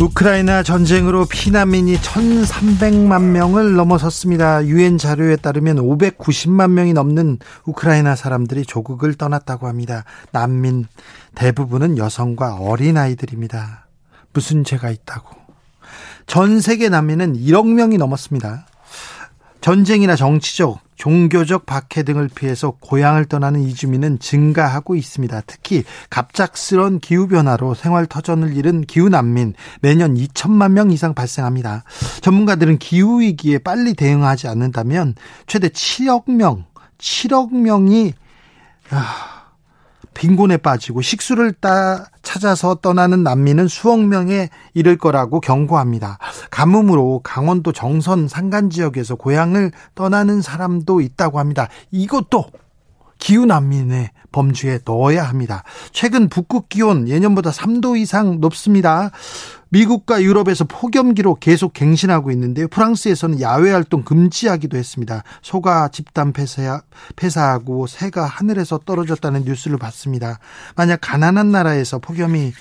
우크라이나 0.00 0.62
전쟁으로 0.62 1.26
피난민이 1.26 1.96
1,300만 1.96 3.22
명을 3.22 3.74
넘어섰습니다. 3.74 4.64
유엔 4.64 4.96
자료에 4.96 5.36
따르면 5.36 5.76
590만 5.76 6.70
명이 6.70 6.94
넘는 6.94 7.38
우크라이나 7.66 8.16
사람들이 8.16 8.64
조국을 8.64 9.14
떠났다고 9.14 9.68
합니다. 9.68 10.04
난민 10.32 10.86
대부분은 11.34 11.98
여성과 11.98 12.56
어린아이들입니다. 12.56 13.88
무슨 14.32 14.64
죄가 14.64 14.88
있다고. 14.88 15.36
전 16.26 16.60
세계 16.60 16.88
난민은 16.88 17.34
1억 17.34 17.66
명이 17.66 17.98
넘었습니다. 17.98 18.66
전쟁이나 19.60 20.16
정치적, 20.16 20.80
종교적 21.00 21.64
박해 21.64 22.02
등을 22.02 22.28
피해서 22.28 22.72
고향을 22.72 23.24
떠나는 23.24 23.60
이주민은 23.60 24.18
증가하고 24.18 24.96
있습니다. 24.96 25.40
특히 25.46 25.82
갑작스런 26.10 27.00
기후변화로 27.00 27.72
생활 27.72 28.04
터전을 28.04 28.54
잃은 28.54 28.82
기후난민 28.82 29.54
매년 29.80 30.14
2천만 30.14 30.72
명 30.72 30.90
이상 30.90 31.14
발생합니다. 31.14 31.84
전문가들은 32.20 32.76
기후위기에 32.76 33.60
빨리 33.60 33.94
대응하지 33.94 34.46
않는다면 34.48 35.14
최대 35.46 35.68
7억 35.68 36.30
명, 36.30 36.66
7억 36.98 37.54
명이 37.54 38.12
아, 38.90 39.39
빈곤에 40.14 40.56
빠지고 40.58 41.02
식수를 41.02 41.52
따 41.52 42.06
찾아서 42.22 42.76
떠나는 42.76 43.22
난민은 43.22 43.68
수억 43.68 44.00
명에 44.00 44.50
이를 44.74 44.98
거라고 44.98 45.40
경고합니다. 45.40 46.18
가뭄으로 46.50 47.20
강원도 47.22 47.72
정선 47.72 48.28
산간 48.28 48.70
지역에서 48.70 49.14
고향을 49.14 49.72
떠나는 49.94 50.42
사람도 50.42 51.00
있다고 51.00 51.38
합니다. 51.38 51.68
이것도 51.90 52.46
기후 53.20 53.46
난민의 53.46 54.10
범주에 54.32 54.80
넣어야 54.84 55.22
합니다. 55.24 55.62
최근 55.92 56.28
북극 56.28 56.68
기온 56.68 57.08
예년보다 57.08 57.50
3도 57.50 57.96
이상 57.98 58.40
높습니다. 58.40 59.10
미국과 59.68 60.22
유럽에서 60.22 60.64
폭염기로 60.64 61.36
계속 61.36 61.72
갱신하고 61.72 62.32
있는데요. 62.32 62.66
프랑스에서는 62.68 63.40
야외 63.40 63.70
활동 63.70 64.02
금지하기도 64.02 64.76
했습니다. 64.76 65.22
소가 65.42 65.88
집단 65.88 66.32
폐사, 66.32 66.82
폐사하고 67.14 67.86
새가 67.86 68.24
하늘에서 68.24 68.78
떨어졌다는 68.78 69.44
뉴스를 69.44 69.78
봤습니다. 69.78 70.40
만약 70.74 70.98
가난한 71.00 71.52
나라에서 71.52 72.00
폭염이 72.00 72.52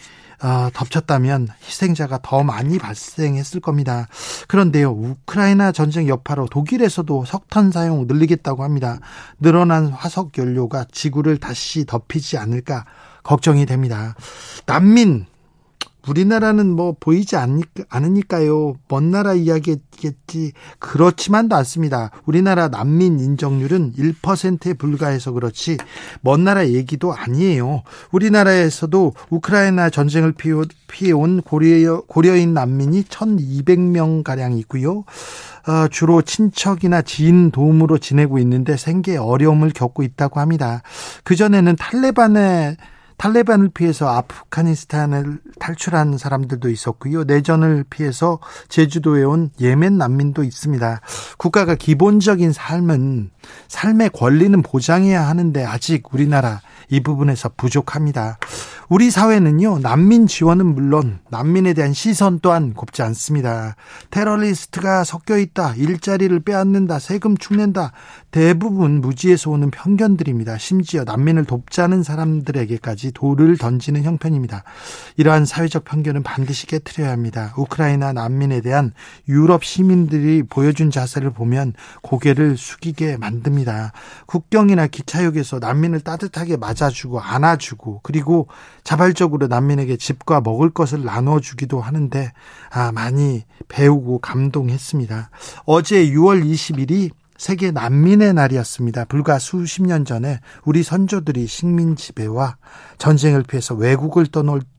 어, 0.42 0.70
덮쳤다면 0.73 1.50
희생자가 1.64 2.20
더 2.23 2.44
많이 2.44 2.78
발생했을 2.78 3.59
겁니다. 3.59 4.08
그런데요, 4.48 4.92
우크라이나 4.92 5.72
전쟁 5.72 6.08
여파로 6.08 6.48
독일에서도 6.48 7.26
석탄 7.26 7.72
사용 7.72 8.08
늘리겠다고 8.08 8.64
합니다. 8.64 9.00
늘어난 9.40 9.88
화석 9.88 10.38
연료가 10.38 10.86
지구를 10.92 11.38
다시 11.38 11.86
덮이지 11.86 12.38
않을까 12.38 12.86
걱정이 13.23 13.66
됩니다. 13.66 14.16
난민 14.66 15.26
우리나라는 16.08 16.67
뭐 16.67 16.95
보이지 17.00 17.36
않으니까요. 17.89 18.75
먼 18.88 19.12
나라 19.12 19.34
이야기겠지. 19.34 20.53
그렇지만도 20.79 21.56
않습니다. 21.57 22.12
우리나라 22.25 22.68
난민 22.69 23.19
인정률은 23.19 23.94
1%에 23.94 24.74
불과해서 24.74 25.31
그렇지 25.31 25.78
먼 26.22 26.44
나라 26.44 26.68
얘기도 26.68 27.13
아니에요. 27.13 27.84
우리나라에서도 28.12 29.13
우크라이나 29.29 29.90
전쟁을 29.90 30.34
피해온 30.88 31.41
고려, 31.41 32.01
고려인 32.01 32.53
난민이 32.53 33.03
1200명 33.03 34.24
가량 34.24 34.57
있고요. 34.59 35.03
어, 35.68 35.88
주로 35.90 36.22
친척이나 36.22 37.01
지인 37.01 37.51
도움으로 37.51 37.97
지내고 37.97 38.40
있는데 38.40 38.78
생계 38.78 39.18
어려움을 39.18 39.72
겪고 39.72 40.03
있다고 40.03 40.40
합니다. 40.40 40.81
그전에는 41.24 41.75
탈레반의 41.75 42.78
탈레반을 43.19 43.69
피해서 43.69 44.07
아프가니스탄을 44.07 45.40
탈출한 45.59 46.18
사람들도 46.18 46.69
있었고요. 46.69 47.25
내전을 47.25 47.84
피해서 47.90 48.40
제주도에 48.69 49.24
온 49.24 49.52
예멘 49.59 49.97
난민도 49.97 50.44
있습니다. 50.44 51.02
국가가 51.38 51.75
기본적인 51.75 52.53
삶은 52.53 53.30
삶의 53.68 54.12
권리는 54.12 54.62
보장해야 54.62 55.28
하는데 55.28 55.63
아직 55.66 56.13
우리나라 56.13 56.62
이 56.90 57.02
부분에서 57.02 57.50
부족합니다. 57.57 58.40
우리 58.88 59.12
사회는요, 59.12 59.80
난민 59.80 60.25
지원은 60.25 60.66
물론 60.66 61.19
난민에 61.30 61.74
대한 61.74 61.94
시선 61.94 62.40
또한 62.40 62.74
곱지 62.74 63.03
않습니다. 63.03 63.75
테러리스트가 64.09 65.03
섞여 65.03 65.38
있다, 65.38 65.75
일자리를 65.75 66.40
빼앗는다, 66.40 66.97
세금 66.97 67.38
축낸다, 67.38 67.91
대부분 68.31 69.01
무지에서 69.01 69.50
오는 69.50 69.72
편견들입니다. 69.72 70.59
심지어 70.59 71.03
난민을 71.03 71.45
돕자는 71.45 72.03
사람들에게까지 72.03 73.12
돌을 73.13 73.57
던지는 73.57 74.03
형편입니다. 74.03 74.63
이러한 75.17 75.45
사회적 75.45 75.84
편견은 75.84 76.22
반드시 76.22 76.68
깨트려야 76.68 77.12
합니다. 77.12 77.53
우크라이나 77.57 78.13
난민에 78.13 78.62
대한 78.62 78.94
유럽 79.28 79.63
시민들이 79.63 80.44
보여준 80.44 80.91
자세를 80.91 81.31
보면 81.31 81.73
고개를 82.03 82.56
숙이게 82.56 83.18
만듭니다. 83.18 83.94
국경이나 84.28 84.85
기차역에서 84.88 85.57
난민을 85.59 86.01
따뜻하게 86.01 86.57
맞아주고 86.57 87.19
안아주고 87.19 88.01
그리고 88.03 88.47
자발적으로 88.84 89.47
난민에게 89.47 89.97
집과 89.97 90.41
먹을 90.41 90.69
것을 90.69 91.03
나눠주기도 91.03 91.81
하는데 91.81 92.31
아 92.69 92.91
많이 92.91 93.44
배우고 93.69 94.19
감동했습니다. 94.19 95.31
어제 95.66 96.06
6월 96.07 96.44
20일이 96.45 97.09
세계 97.39 97.72
난민의 97.72 98.33
날이었습니다. 98.33 99.05
불과 99.05 99.39
수십 99.39 99.81
년 99.81 100.03
전에 100.03 100.41
우리 100.66 100.83
선조들이 100.83 101.47
식민 101.47 101.95
지배와 101.95 102.57
전쟁을 102.97 103.44
피해서 103.44 103.75
외국을 103.75 104.27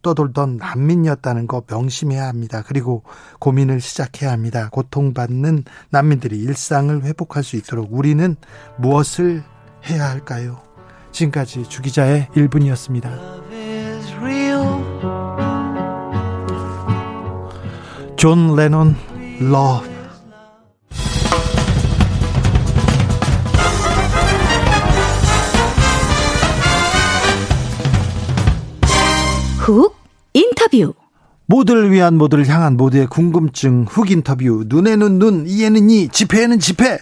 떠돌던 0.02 0.58
난민이었다는 0.58 1.46
거 1.46 1.62
명심해야 1.66 2.28
합니다. 2.28 2.62
그리고 2.66 3.02
고민을 3.38 3.80
시작해야 3.80 4.30
합니다. 4.30 4.68
고통받는 4.70 5.64
난민들이 5.88 6.38
일상을 6.38 7.02
회복할 7.02 7.42
수 7.42 7.56
있도록 7.56 7.88
우리는 7.90 8.36
무엇을 8.76 9.42
해야 9.88 10.10
할까요? 10.10 10.60
지금까지 11.12 11.64
주기자의 11.64 12.28
1분이었습니다. 12.34 13.40
존 18.16 18.54
레논 18.54 18.94
러 19.40 19.89
훅 29.60 29.94
인터뷰. 30.32 30.94
모두를 31.44 31.90
위한 31.92 32.16
모두를 32.16 32.48
향한 32.48 32.78
모두의 32.78 33.08
궁금증 33.08 33.84
훅 33.86 34.10
인터뷰. 34.10 34.64
눈에는 34.66 35.18
눈 35.18 35.46
이에는 35.46 35.90
이 35.90 36.08
집회에는 36.08 36.58
집회. 36.58 36.98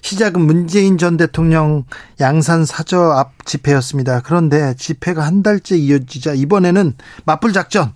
시작은 0.00 0.40
문재인 0.40 0.98
전 0.98 1.16
대통령 1.16 1.84
양산 2.20 2.64
사저 2.64 3.00
앞 3.16 3.44
집회였습니다. 3.44 4.20
그런데 4.20 4.74
집회가 4.76 5.26
한 5.26 5.42
달째 5.42 5.76
이어지자 5.76 6.34
이번에는 6.34 6.94
맞불 7.24 7.52
작전 7.52 7.92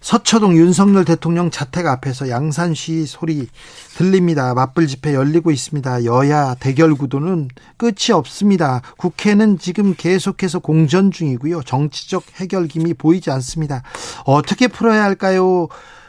서초동 0.00 0.56
윤석열 0.56 1.04
대통령 1.04 1.50
자택 1.50 1.86
앞에서 1.86 2.28
양산시 2.28 3.06
소리 3.06 3.48
들립니다. 3.96 4.54
맞불 4.54 4.86
집회 4.86 5.14
열리고 5.14 5.50
있습니다. 5.50 6.04
여야 6.04 6.54
대결 6.54 6.94
구도는 6.94 7.48
끝이 7.76 8.12
없습니다. 8.12 8.80
국회는 8.96 9.58
지금 9.58 9.94
계속해서 9.96 10.60
공전 10.60 11.10
중이고요. 11.10 11.62
정치적 11.62 12.24
해결김이 12.36 12.94
보이지 12.94 13.30
않습니다. 13.32 13.82
어떻게 14.24 14.68
풀어야 14.68 15.02
할까요? 15.02 15.68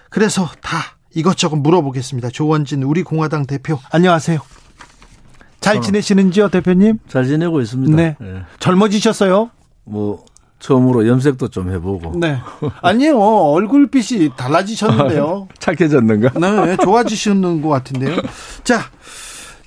그래서 0.10 0.50
다 0.62 0.78
이것저것 1.14 1.56
물어보겠습니다. 1.56 2.30
조원진 2.30 2.84
우리 2.84 3.04
공화당 3.04 3.46
대표 3.46 3.80
안녕하세요. 3.92 4.40
잘 5.60 5.82
지내시는지요, 5.82 6.50
대표님? 6.50 7.00
잘 7.10 7.26
지내고 7.26 7.60
있습니다. 7.60 7.96
네. 7.96 8.16
네. 8.20 8.42
젊어지셨어요? 8.60 9.50
뭐 9.84 10.24
처음으로 10.60 11.08
염색도 11.08 11.48
좀 11.50 11.72
해보고. 11.72 12.20
네. 12.20 12.38
아니요, 12.82 13.18
얼굴빛이 13.20 14.32
달라지셨는데요. 14.36 15.48
착해졌는가? 15.60 16.40
네, 16.40 16.78
좋아지시는 16.78 17.62
것 17.62 17.70
같은데요. 17.70 18.18
자, 18.64 18.82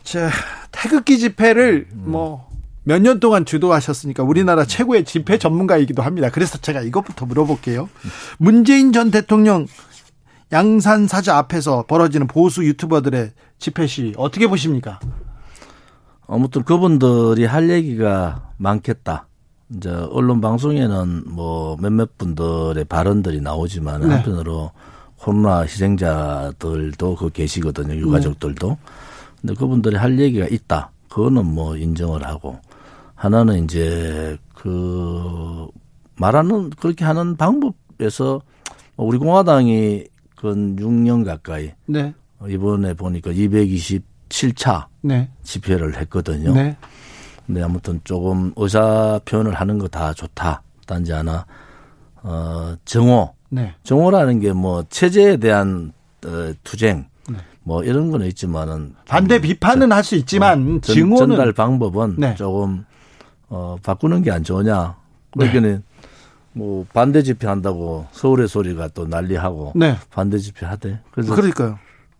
자, 0.05 0.31
태극기 0.71 1.19
집회를 1.19 1.87
뭐, 1.93 2.47
몇 2.85 3.01
년 3.01 3.21
동안 3.21 3.45
주도하셨으니까 3.45 4.23
우리나라 4.23 4.65
최고의 4.65 5.05
집회 5.05 5.39
전문가이기도 5.39 6.03
합니다. 6.03 6.29
그래서 6.31 6.59
제가 6.59 6.81
이것부터 6.83 7.27
물어볼게요. 7.27 7.89
문재인 8.39 8.93
전 8.93 9.11
대통령 9.11 9.67
양산 10.53 11.07
사자 11.07 11.39
앞에서 11.39 11.85
벌어지는 11.89 12.27
보수 12.27 12.65
유튜버들의 12.65 13.31
집회 13.59 13.87
시 13.87 14.13
어떻게 14.19 14.47
보십니까? 14.49 14.99
아무튼 16.27 16.65
그분들이 16.65 17.45
할 17.47 17.71
얘기가 17.71 18.51
많겠다. 18.59 19.27
이제 19.77 19.91
언론 19.91 20.41
방송에는 20.41 21.25
뭐 21.27 21.77
몇몇 21.81 22.19
분들의 22.19 22.85
발언들이 22.85 23.41
나오지만 23.41 24.03
네. 24.03 24.15
한편으로 24.15 24.71
코로나 25.17 25.61
희생자들도 25.61 27.17
그 27.17 27.31
계시거든요. 27.31 27.95
유가족들도. 27.95 28.69
네. 28.69 28.77
근데 29.41 29.55
그분들이 29.55 29.97
할 29.97 30.19
얘기가 30.19 30.47
있다. 30.47 30.91
그거는 31.09 31.47
뭐 31.47 31.77
인정을 31.77 32.25
하고 32.27 32.59
하나는 33.15 33.65
이제 33.65 34.37
그 34.55 35.69
말하는 36.17 36.71
그렇게 36.71 37.05
하는 37.05 37.37
방법에서 37.37 38.41
우리 38.97 39.19
공화당이 39.19 40.05
근 40.37 40.77
6년 40.77 41.25
가까이 41.25 41.73
네. 41.87 42.15
이번에 42.49 42.95
보니까 42.95 43.31
227차 43.31 44.87
네. 45.03 45.31
집회를 45.43 45.97
했거든요. 45.99 46.53
네. 46.53 46.77
근데 47.47 47.63
아무튼 47.63 48.01
조금 48.05 48.53
의사 48.57 49.21
표현을 49.25 49.55
하는 49.55 49.79
거 49.79 49.89
다 49.89 50.13
좋다. 50.13 50.63
단지 50.87 51.13
하나 51.13 51.45
어 52.23 52.75
정오. 52.85 53.35
네. 53.51 53.75
정오라는 53.85 54.41
게 54.41 54.53
뭐 54.53 54.85
체제에 54.89 55.37
대한 55.37 55.93
어, 56.25 56.53
투쟁 56.65 57.07
네. 57.29 57.37
뭐 57.65 57.83
이런 57.85 58.11
거는 58.11 58.27
있지만은 58.29 58.95
반대 59.07 59.41
비판은 59.41 59.93
할 59.93 60.03
수 60.05 60.15
있지만 60.17 60.77
어, 60.77 60.81
전, 60.81 61.17
전달 61.17 61.53
방법은 61.53 62.17
네. 62.19 62.35
조금 62.37 62.85
어 63.49 63.77
바꾸는 63.83 64.23
게 64.23 64.31
안 64.31 64.43
좋으냐. 64.45 64.97
그러니까는 65.33 65.75
네. 65.77 65.83
뭐 66.55 66.85
반대 66.93 67.23
집회 67.23 67.47
한다고 67.49 68.07
서울의 68.13 68.47
소리가 68.49 68.89
또 68.89 69.07
난리하고 69.07 69.73
네. 69.75 69.97
반대 70.11 70.39
집회 70.39 70.65
하대. 70.67 71.01
그래서 71.11 71.35
그러니까요. 71.35 71.79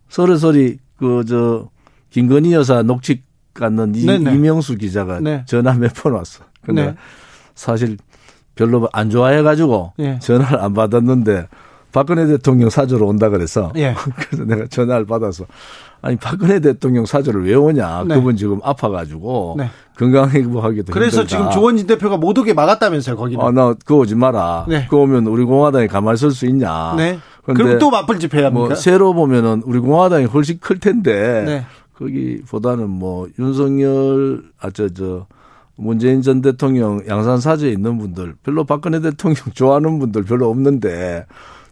서울의 0.09 0.37
소리 0.37 0.77
그 0.97 1.23
저 1.27 1.69
김건희 2.11 2.53
여사 2.53 2.83
녹취 2.83 3.23
갖는 3.53 3.93
이, 3.95 4.01
이명수 4.03 4.77
기자가 4.77 5.19
네. 5.19 5.43
전화 5.45 5.73
몇 5.73 5.93
번 5.93 6.13
왔어. 6.13 6.43
근데 6.65 6.85
네. 6.87 6.95
사실 7.55 7.97
별로 8.55 8.87
안 8.93 9.09
좋아해 9.09 9.41
가지고 9.41 9.93
예. 9.99 10.19
전화를 10.19 10.59
안 10.59 10.73
받았는데 10.73 11.47
박근혜 11.91 12.25
대통령 12.25 12.69
사저로 12.69 13.07
온다 13.07 13.29
그래서 13.29 13.71
예. 13.75 13.93
그래서 14.29 14.45
내가 14.45 14.65
전화를 14.67 15.05
받아서 15.05 15.45
아니 16.01 16.15
박근혜 16.15 16.59
대통령 16.59 17.05
사저를 17.05 17.45
왜 17.45 17.53
오냐 17.55 18.05
네. 18.07 18.15
그분 18.15 18.35
지금 18.35 18.59
아파가지고 18.63 19.55
네. 19.59 19.69
건강 19.97 20.29
회복하기도 20.29 20.91
그래서 20.91 21.21
힘들다. 21.21 21.27
지금 21.27 21.51
조원진 21.51 21.85
대표가 21.87 22.17
못 22.17 22.37
오게 22.37 22.53
막았다면서요 22.53 23.15
거기는 23.15 23.43
아나 23.45 23.73
그거 23.73 23.97
오지 23.97 24.15
마라 24.15 24.65
네. 24.67 24.85
그거 24.85 24.97
오면 24.97 25.27
우리 25.27 25.43
공화당이 25.45 25.87
가만히 25.87 26.17
설 26.17 26.31
수 26.31 26.45
있냐 26.47 26.95
네. 26.97 27.19
그럼 27.43 27.77
또 27.77 27.89
맞불 27.91 28.19
집회야 28.19 28.47
합니까 28.47 28.67
뭐 28.67 28.75
새로 28.75 29.13
보면은 29.13 29.61
우리 29.65 29.79
공화당이 29.79 30.25
훨씬 30.25 30.57
클 30.59 30.79
텐데 30.79 31.43
네. 31.45 31.65
거기보다는 31.97 32.89
뭐 32.89 33.27
윤석열 33.39 34.43
아저저 34.59 34.93
저 34.93 35.27
문재인 35.75 36.21
전 36.21 36.41
대통령 36.41 37.01
양산 37.07 37.39
사저에 37.39 37.71
있는 37.71 37.97
분들 37.97 38.35
별로 38.43 38.63
박근혜 38.63 38.99
대통령 38.99 39.43
좋아하는 39.53 39.99
분들 39.99 40.23
별로 40.23 40.49
없는데 40.49 41.25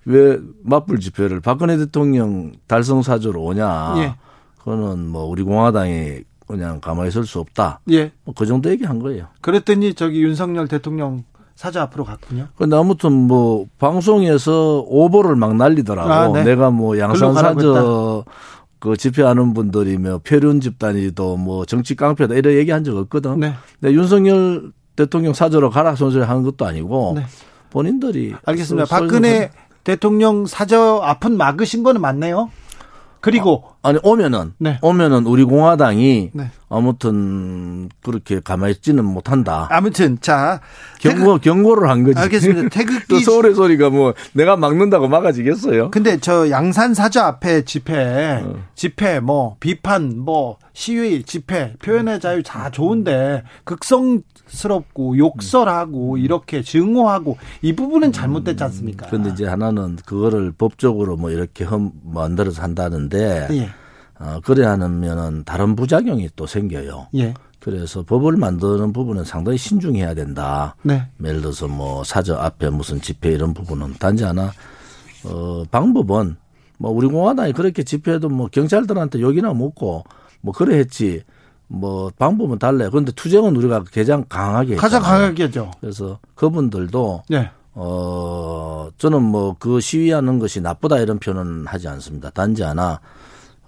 왜 0.06 0.40
맞불 0.64 1.00
집회를 1.00 1.42
박근혜 1.42 1.78
대통령 1.78 2.54
달성 2.68 3.02
사저로 3.04 3.42
오냐? 3.44 3.96
예. 3.98 4.16
그거는 4.60 5.08
뭐 5.08 5.26
우리 5.26 5.44
공화당이 5.44 6.22
그냥 6.48 6.82
가만히 6.82 7.10
있을 7.10 7.26
수 7.26 7.40
없다. 7.40 7.80
예. 7.92 8.12
뭐 8.24 8.34
그 8.36 8.46
정도 8.46 8.70
얘기한 8.70 9.00
거예요. 9.00 9.28
그랬더니 9.42 9.94
저기 9.94 10.22
윤석열 10.22 10.68
대통령 10.68 11.24
사저 11.56 11.80
앞으로 11.82 12.04
갔군요. 12.06 12.48
근데 12.56 12.76
아무튼 12.76 13.12
뭐 13.12 13.68
방송에서 13.78 14.84
오보를 14.88 15.36
막 15.36 15.56
날리더라고. 15.56 16.12
아, 16.12 16.28
네. 16.32 16.44
내가 16.44 16.72
뭐 16.72 16.98
양산 16.98 17.36
사저 17.36 18.26
그 18.82 18.98
집회하는 18.98 19.54
분들이며 19.54 20.22
표륜 20.24 20.60
집단이도 20.60 21.38
뭐 21.38 21.66
정치 21.66 21.96
깡패다 21.96 22.34
이런 22.34 22.56
얘기한 22.56 22.84
적 22.84 22.98
없거든. 22.98 23.40
네. 23.40 23.54
근데 23.80 23.94
윤석열 23.94 24.72
대통령 24.96 25.34
사저로 25.34 25.70
가라 25.70 25.96
소리 25.96 26.20
하는 26.20 26.42
것도 26.42 26.66
아니고 26.66 27.14
네. 27.16 27.26
본인들이 27.70 28.34
알겠습니다. 28.44 28.88
박근혜 28.88 29.52
대통령 29.84 30.48
사저 30.48 31.00
앞은 31.04 31.38
막으신 31.38 31.84
거는 31.84 32.02
맞네요. 32.02 32.50
그리고 33.20 33.71
아, 33.84 33.90
아니 33.90 34.00
오면은 34.04 34.54
네. 34.58 34.78
오면은 34.82 35.26
우리 35.26 35.44
공화당이 35.44 36.32
네. 36.34 36.52
아무튼 36.70 37.90
그렇게 38.04 38.40
가만히 38.40 38.74
있지는 38.74 39.04
못한다. 39.04 39.68
아무튼 39.70 40.20
자 40.22 40.62
경고 41.00 41.40
태극, 41.40 41.42
경고를 41.42 41.90
한 41.90 42.04
거지. 42.04 42.18
알겠습니다. 42.18 42.70
태극기 42.72 43.20
서울의 43.22 43.56
소리가 43.56 43.90
뭐 43.90 44.14
내가 44.34 44.56
막는다고 44.56 45.08
막아지겠어요? 45.08 45.92
근데 45.92 46.18
저 46.20 46.50
양산 46.50 46.94
사저 46.94 47.22
앞에 47.22 47.66
집회 47.66 48.42
어. 48.44 48.64
집회 48.76 49.20
뭐 49.20 49.58
비판 49.60 50.18
뭐 50.18 50.58
시위 50.74 51.24
집회 51.24 51.74
표현의 51.84 52.20
자유 52.20 52.42
다 52.44 52.70
좋은데 52.70 53.44
극성 53.66 54.22
스럽고 54.48 55.18
욕설하고 55.18 56.14
음. 56.14 56.18
이렇게 56.18 56.62
증오하고 56.62 57.38
이 57.62 57.74
부분은 57.74 58.12
잘못됐지 58.12 58.64
않습니까? 58.66 59.08
그런데 59.08 59.32
이제 59.32 59.46
하나는 59.46 59.98
그거를 60.06 60.52
법적으로 60.52 61.18
뭐 61.18 61.32
이렇게 61.32 61.64
험 61.64 61.92
만들어서 62.04 62.62
한다는데 62.62 63.48
예. 63.52 63.70
어, 64.22 64.40
그래 64.44 64.66
하면은 64.66 65.44
다른 65.44 65.76
부작용이 65.76 66.30
또 66.36 66.46
생겨요. 66.46 67.08
예. 67.16 67.34
그래서 67.60 68.04
법을 68.04 68.38
만드는 68.38 68.94
부분은 68.94 69.24
상당히 69.24 69.58
신중해야 69.58 70.14
된다. 70.14 70.76
네. 70.84 71.08
예를 71.24 71.42
들어서 71.42 71.68
뭐 71.68 72.04
사저 72.04 72.36
앞에 72.36 72.70
무슨 72.70 73.02
집회 73.02 73.32
이런 73.32 73.54
부분은 73.54 73.96
단지 74.00 74.24
하나 74.24 74.52
어 75.26 75.64
방법은 75.70 76.38
뭐 76.78 76.92
우리 76.92 77.08
공화당이 77.08 77.54
그렇게 77.54 77.84
집회해도 77.84 78.30
뭐 78.30 78.48
경찰들한테 78.48 79.22
욕이나 79.22 79.54
먹고 79.54 80.04
뭐 80.42 80.54
그래 80.54 80.78
했지 80.78 81.22
뭐 81.68 82.12
방법은 82.18 82.58
달라요. 82.60 82.90
그런데 82.90 83.12
투쟁은 83.12 83.56
우리가 83.56 83.84
가장 83.94 84.26
강하게 84.28 84.76
가장 84.76 85.02
강하게 85.02 85.52
죠 85.52 85.72
그래서 85.80 86.20
그분들도 86.36 87.24
네. 87.30 87.50
어 87.74 88.90
저는 88.98 89.22
뭐 89.22 89.56
그 89.60 89.80
시위하는 89.80 90.40
것이 90.40 90.62
나쁘다 90.62 90.98
이런 90.98 91.20
표현은 91.20 91.68
하지 91.68 91.88
않습니다. 91.88 92.32
단지 92.32 92.64
하나 92.64 93.00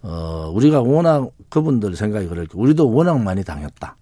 어 0.04 0.52
우리가 0.54 0.82
워낙 0.82 1.30
그분들 1.50 1.96
생각이 1.96 2.28
그렇게 2.28 2.50
우리도 2.54 2.92
워낙 2.92 3.20
많이 3.20 3.44
당했다. 3.44 3.96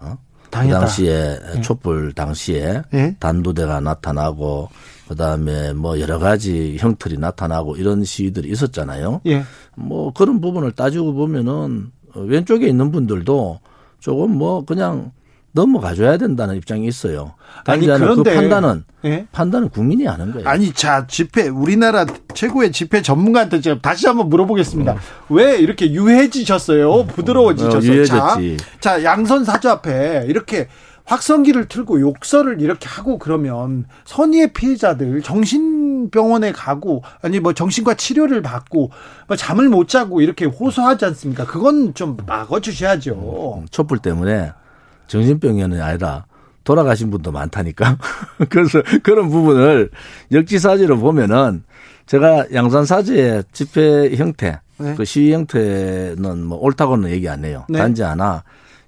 어? 0.00 0.18
그 0.44 0.50
당했다. 0.50 0.78
그 0.78 0.80
당시에 0.80 1.38
네. 1.54 1.60
촛불 1.62 2.12
당시에 2.12 2.82
네. 2.90 3.16
단두대가 3.18 3.80
나타나고 3.80 4.68
그다음에 5.08 5.72
뭐 5.72 5.98
여러 5.98 6.18
가지 6.18 6.76
형틀이 6.78 7.18
나타나고 7.18 7.76
이런 7.76 8.04
시위들이 8.04 8.50
있었잖아요. 8.50 9.22
예. 9.26 9.42
뭐 9.76 10.12
그런 10.12 10.40
부분을 10.40 10.72
따지고 10.72 11.14
보면은 11.14 11.90
어, 12.14 12.20
왼쪽에 12.20 12.68
있는 12.68 12.92
분들도 12.92 13.58
조금 13.98 14.36
뭐 14.36 14.64
그냥 14.64 15.12
넘어가줘야 15.52 16.16
된다는 16.16 16.56
입장이 16.56 16.86
있어요. 16.86 17.34
아니 17.66 17.86
그런데 17.86 18.30
그 18.30 18.36
판단은 18.36 18.84
예? 19.04 19.26
판단은 19.32 19.70
국민이 19.70 20.04
하는 20.04 20.32
거예요. 20.32 20.48
아니 20.48 20.72
자 20.72 21.06
집회 21.06 21.48
우리나라 21.48 22.06
최고의 22.34 22.72
집회 22.72 23.02
전문가한테 23.02 23.60
제가 23.60 23.80
다시 23.80 24.06
한번 24.06 24.28
물어보겠습니다. 24.28 24.92
음. 24.92 24.98
왜 25.30 25.58
이렇게 25.58 25.90
유해지셨어요? 25.92 27.06
부드러워지셨어요? 27.06 27.78
어, 27.78 27.94
유해졌지. 27.94 28.56
자, 28.80 28.96
자 28.98 29.04
양선 29.04 29.44
사주 29.44 29.68
앞에 29.68 30.26
이렇게 30.28 30.68
확성기를 31.04 31.66
틀고 31.66 32.00
욕설을 32.00 32.60
이렇게 32.60 32.88
하고 32.88 33.18
그러면 33.18 33.86
선의의 34.04 34.52
피해자들 34.52 35.22
정신병원에 35.22 36.52
가고 36.52 37.02
아니 37.20 37.40
뭐 37.40 37.52
정신과 37.52 37.94
치료를 37.94 38.42
받고 38.42 38.92
뭐 39.26 39.36
잠을 39.36 39.68
못 39.68 39.88
자고 39.88 40.20
이렇게 40.20 40.44
호소하지 40.44 41.04
않습니까? 41.06 41.46
그건 41.46 41.94
좀 41.94 42.16
막아 42.26 42.60
주셔야죠. 42.60 43.58
음, 43.60 43.66
촛불 43.72 43.98
때문에 43.98 44.52
정신병원이 45.10 45.80
아니라 45.80 46.24
돌아가신 46.62 47.10
분도 47.10 47.32
많다니까. 47.32 47.98
그래서 48.48 48.80
그런 49.02 49.28
부분을 49.28 49.90
역지사지로 50.30 50.98
보면은 50.98 51.64
제가 52.06 52.46
양산사지의 52.52 53.44
집회 53.52 54.14
형태, 54.16 54.60
네. 54.78 54.94
그 54.94 55.04
시위 55.04 55.32
형태는 55.32 56.44
뭐 56.44 56.58
옳다고는 56.58 57.10
얘기 57.10 57.28
안 57.28 57.44
해요. 57.44 57.66
네. 57.68 57.78
단지 57.78 58.02
하나 58.02 58.44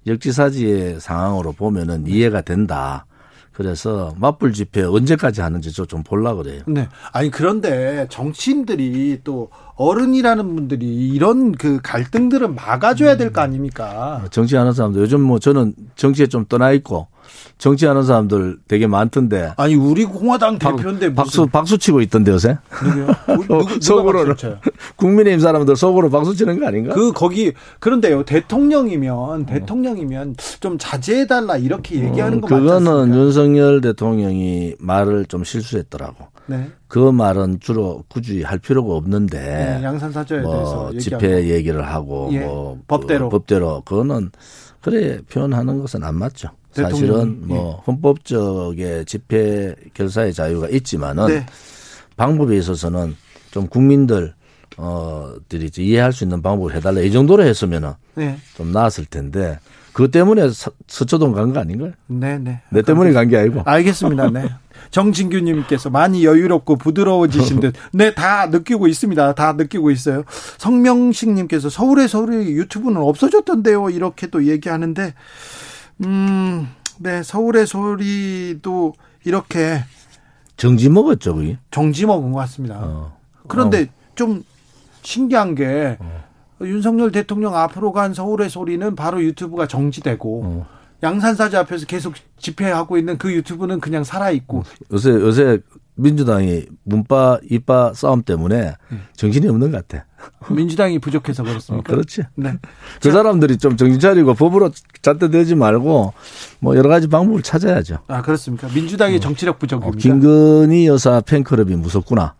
역지사지의 0.06 1.00
상황으로 1.00 1.52
보면은 1.52 2.06
이해가 2.06 2.42
된다. 2.42 3.04
그래서 3.52 4.14
맞불 4.18 4.52
집회 4.52 4.82
언제까지 4.82 5.40
하는지 5.42 5.70
좀 5.72 6.02
볼라 6.02 6.34
그래요. 6.34 6.62
네. 6.66 6.88
아니 7.12 7.30
그런데 7.30 8.06
정치인들이 8.10 9.20
또 9.24 9.50
어른이라는 9.76 10.54
분들이 10.56 11.08
이런 11.08 11.52
그 11.52 11.80
갈등들은 11.82 12.54
막아줘야 12.54 13.16
될 13.16 13.32
거 13.32 13.40
아닙니까? 13.40 14.24
정치 14.30 14.56
하는 14.56 14.72
사람들 14.72 15.00
요즘 15.02 15.20
뭐 15.22 15.38
저는 15.38 15.74
정치에 15.96 16.26
좀 16.26 16.44
떠나 16.46 16.72
있고 16.72 17.08
정치 17.58 17.86
하는 17.86 18.02
사람들 18.02 18.58
되게 18.66 18.86
많던데. 18.86 19.52
아니 19.56 19.74
우리 19.74 20.04
공화당 20.04 20.58
대표인데 20.58 21.14
박, 21.14 21.28
수 21.28 21.46
박수 21.46 21.78
치고 21.78 22.00
있던데 22.02 22.32
요새. 22.32 22.58
누구요? 22.82 23.06
속으로는 23.80 24.34
국민의힘 24.96 25.40
사람들 25.40 25.76
속으로 25.76 26.10
박수 26.10 26.34
치는 26.34 26.58
거 26.58 26.66
아닌가? 26.66 26.94
그 26.94 27.12
거기 27.12 27.52
그런데요 27.78 28.24
대통령이면 28.24 29.46
대통령이면 29.46 30.36
좀 30.60 30.76
자제해 30.78 31.26
달라 31.26 31.56
이렇게 31.56 31.96
얘기하는 31.96 32.40
거 32.40 32.48
맞지 32.48 32.62
그거는 32.62 33.14
윤석열 33.14 33.80
대통령이 33.80 34.74
말을 34.78 35.26
좀 35.26 35.44
실수했더라고. 35.44 36.32
네. 36.46 36.70
그 36.88 36.98
말은 36.98 37.60
주로 37.60 38.04
굳이 38.08 38.42
할 38.42 38.58
필요가 38.58 38.94
없는데 38.94 39.38
네, 39.38 39.84
양산 39.84 40.12
사저에 40.12 40.40
뭐 40.40 40.52
대해서 40.52 40.92
집회 40.98 41.48
얘기를 41.48 41.86
하고 41.86 42.28
예, 42.32 42.40
뭐 42.40 42.78
법대로 42.86 43.28
그 43.28 43.38
법대로 43.38 43.82
그거는 43.82 44.30
그래 44.80 45.20
표현하는 45.30 45.80
것은 45.80 46.02
안 46.02 46.16
맞죠. 46.16 46.50
사실은 46.72 47.46
뭐 47.48 47.76
예. 47.78 47.82
헌법적의 47.86 49.04
집회 49.06 49.74
결사의 49.94 50.32
자유가 50.32 50.68
있지만은 50.68 51.26
네. 51.26 51.46
방법에 52.16 52.56
있어서는 52.56 53.16
좀 53.50 53.66
국민들 53.66 54.34
어들이 54.76 55.70
이해할 55.78 56.12
수 56.12 56.24
있는 56.24 56.40
방법을 56.42 56.74
해달라 56.74 57.00
이 57.02 57.10
정도로 57.12 57.44
했으면은 57.44 57.92
네. 58.14 58.38
좀 58.56 58.72
나았을 58.72 59.04
텐데 59.06 59.58
그것 59.92 60.10
때문에 60.10 60.48
서, 60.48 60.70
서초동 60.86 61.32
간 61.32 61.52
거 61.52 61.60
아닌가요? 61.60 61.92
네네. 62.06 62.38
네. 62.38 62.62
내 62.70 62.80
때문에 62.82 63.12
간 63.12 63.28
게 63.28 63.36
아니고. 63.36 63.62
알겠습니다. 63.66 64.30
네. 64.30 64.48
정진규님께서 64.90 65.90
많이 65.90 66.24
여유롭고 66.24 66.76
부드러워지신 66.76 67.60
듯. 67.60 67.74
네, 67.92 68.14
다 68.14 68.46
느끼고 68.46 68.88
있습니다. 68.88 69.34
다 69.34 69.52
느끼고 69.52 69.90
있어요. 69.90 70.24
성명식님께서 70.58 71.68
서울의 71.68 72.08
서울의 72.08 72.52
유튜브는 72.52 73.00
없어졌던데요. 73.00 73.90
이렇게 73.90 74.26
또 74.28 74.44
얘기하는데, 74.46 75.14
음, 76.04 76.68
네, 76.98 77.22
서울의 77.22 77.66
소리도 77.66 78.94
이렇게 79.24 79.84
정지 80.56 80.88
먹었죠, 80.88 81.34
그게? 81.36 81.58
정지 81.70 82.06
먹은 82.06 82.32
것 82.32 82.38
같습니다. 82.40 82.78
어. 82.82 83.16
그런데 83.48 83.82
어. 83.82 83.86
좀 84.14 84.44
신기한 85.02 85.54
게 85.54 85.96
어. 86.00 86.22
윤석열 86.60 87.10
대통령 87.10 87.56
앞으로 87.56 87.92
간 87.92 88.14
서울의 88.14 88.48
소리는 88.50 88.94
바로 88.94 89.22
유튜브가 89.22 89.66
정지되고 89.66 90.42
어. 90.44 90.66
양산사지 91.02 91.56
앞에서 91.56 91.86
계속 91.86 92.14
집회하고 92.38 92.96
있는 92.96 93.18
그 93.18 93.32
유튜브는 93.32 93.80
그냥 93.80 94.04
살아 94.04 94.30
있고. 94.30 94.58
어. 94.58 94.62
요새, 94.92 95.10
요새 95.10 95.58
민주당이 95.94 96.66
문파, 96.84 97.38
이파 97.50 97.92
싸움 97.94 98.22
때문에 98.22 98.74
정신이 99.16 99.46
없는 99.48 99.70
것 99.70 99.86
같아. 99.86 100.06
민주당이 100.50 100.98
부족해서 100.98 101.42
그렇습니까? 101.42 101.92
어, 101.92 101.94
그렇지. 101.94 102.22
네. 102.34 102.54
그 103.00 103.08
자, 103.08 103.12
사람들이 103.12 103.58
좀 103.58 103.76
정신 103.76 104.00
차리고 104.00 104.34
법으로 104.34 104.70
잣대대지 105.02 105.54
말고 105.54 106.14
뭐 106.60 106.76
여러 106.76 106.88
가지 106.88 107.08
방법을 107.08 107.42
찾아야죠. 107.42 107.98
아, 108.06 108.22
그렇습니까? 108.22 108.68
민주당의 108.74 109.16
어. 109.16 109.20
정치력 109.20 109.58
부족입니다. 109.58 109.88
어, 109.88 109.98
김건희 109.98 110.86
여사 110.86 111.20
팬클럽이 111.20 111.76
무섭구나. 111.76 112.34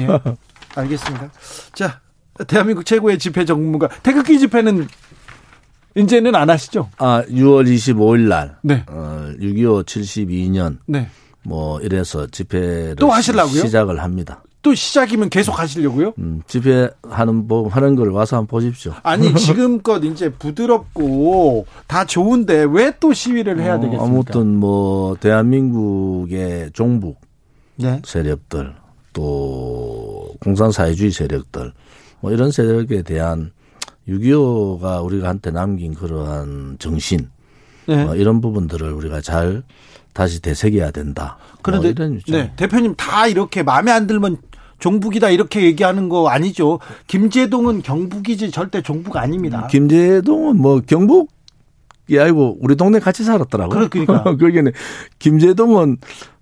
예. 0.00 0.08
알겠습니다. 0.74 1.30
자, 1.74 2.00
대한민국 2.46 2.84
최고의 2.84 3.18
집회 3.18 3.44
전문가 3.44 3.88
태극기 4.02 4.38
집회는 4.38 4.86
이제는 5.96 6.34
안 6.34 6.50
하시죠? 6.50 6.90
아, 6.98 7.22
6월 7.28 7.66
25일 7.66 8.28
날. 8.28 8.56
네. 8.62 8.84
어, 8.88 9.32
6.25 9.40 9.84
72년. 9.84 10.78
네. 10.86 11.08
뭐 11.44 11.80
이래서 11.80 12.26
집회를 12.26 12.96
또 12.96 13.10
하시려고요? 13.10 13.62
시작을 13.62 14.02
합니다. 14.02 14.42
또 14.60 14.74
시작이면 14.74 15.30
계속 15.30 15.58
하시려고요? 15.58 16.12
음, 16.18 16.42
집회하는 16.48 17.46
뭐 17.46 17.68
하는 17.68 17.94
걸 17.94 18.10
와서 18.10 18.36
한번 18.36 18.48
보십시오. 18.48 18.92
아니 19.04 19.32
지금껏 19.38 20.02
이제 20.04 20.30
부드럽고 20.30 21.66
다 21.86 22.04
좋은데 22.04 22.66
왜 22.70 22.92
또 23.00 23.12
시위를 23.12 23.60
해야 23.60 23.76
어, 23.76 23.80
되겠습니까? 23.80 24.04
아무튼 24.04 24.56
뭐 24.56 25.16
대한민국의 25.20 26.70
종북 26.72 27.20
네. 27.76 28.02
세력들 28.04 28.74
또 29.12 30.34
공산사회주의 30.40 31.10
세력들 31.12 31.72
뭐 32.20 32.32
이런 32.32 32.50
세력에 32.50 33.02
대한 33.02 33.52
6.25가 34.08 35.04
우리가 35.04 35.28
한테 35.28 35.50
남긴 35.50 35.94
그러한 35.94 36.76
정신 36.78 37.28
네. 37.86 38.02
어, 38.04 38.14
이런 38.16 38.40
부분들을 38.40 38.90
우리가 38.92 39.20
잘 39.20 39.62
다시 40.18 40.42
되새겨야 40.42 40.90
된다. 40.90 41.36
뭐 41.38 41.58
그런데 41.62 41.94
뭐 41.96 42.18
네, 42.26 42.52
대표님 42.56 42.96
다 42.96 43.28
이렇게 43.28 43.62
마음에 43.62 43.92
안 43.92 44.08
들면 44.08 44.38
종북이다 44.80 45.30
이렇게 45.30 45.62
얘기하는 45.62 46.08
거 46.08 46.28
아니죠? 46.28 46.80
김재동은 47.06 47.82
경북이지 47.82 48.50
절대 48.50 48.82
종북 48.82 49.16
아닙니다. 49.16 49.60
음, 49.60 49.68
김재동은 49.68 50.56
뭐 50.56 50.80
경북 50.84 51.30
이 52.08 52.18
아니고 52.18 52.58
우리 52.60 52.74
동네 52.74 52.98
같이 52.98 53.22
살았더라고. 53.22 53.70
그러니까. 53.70 54.24
그러니까 54.36 54.72
김재동은 55.20 55.98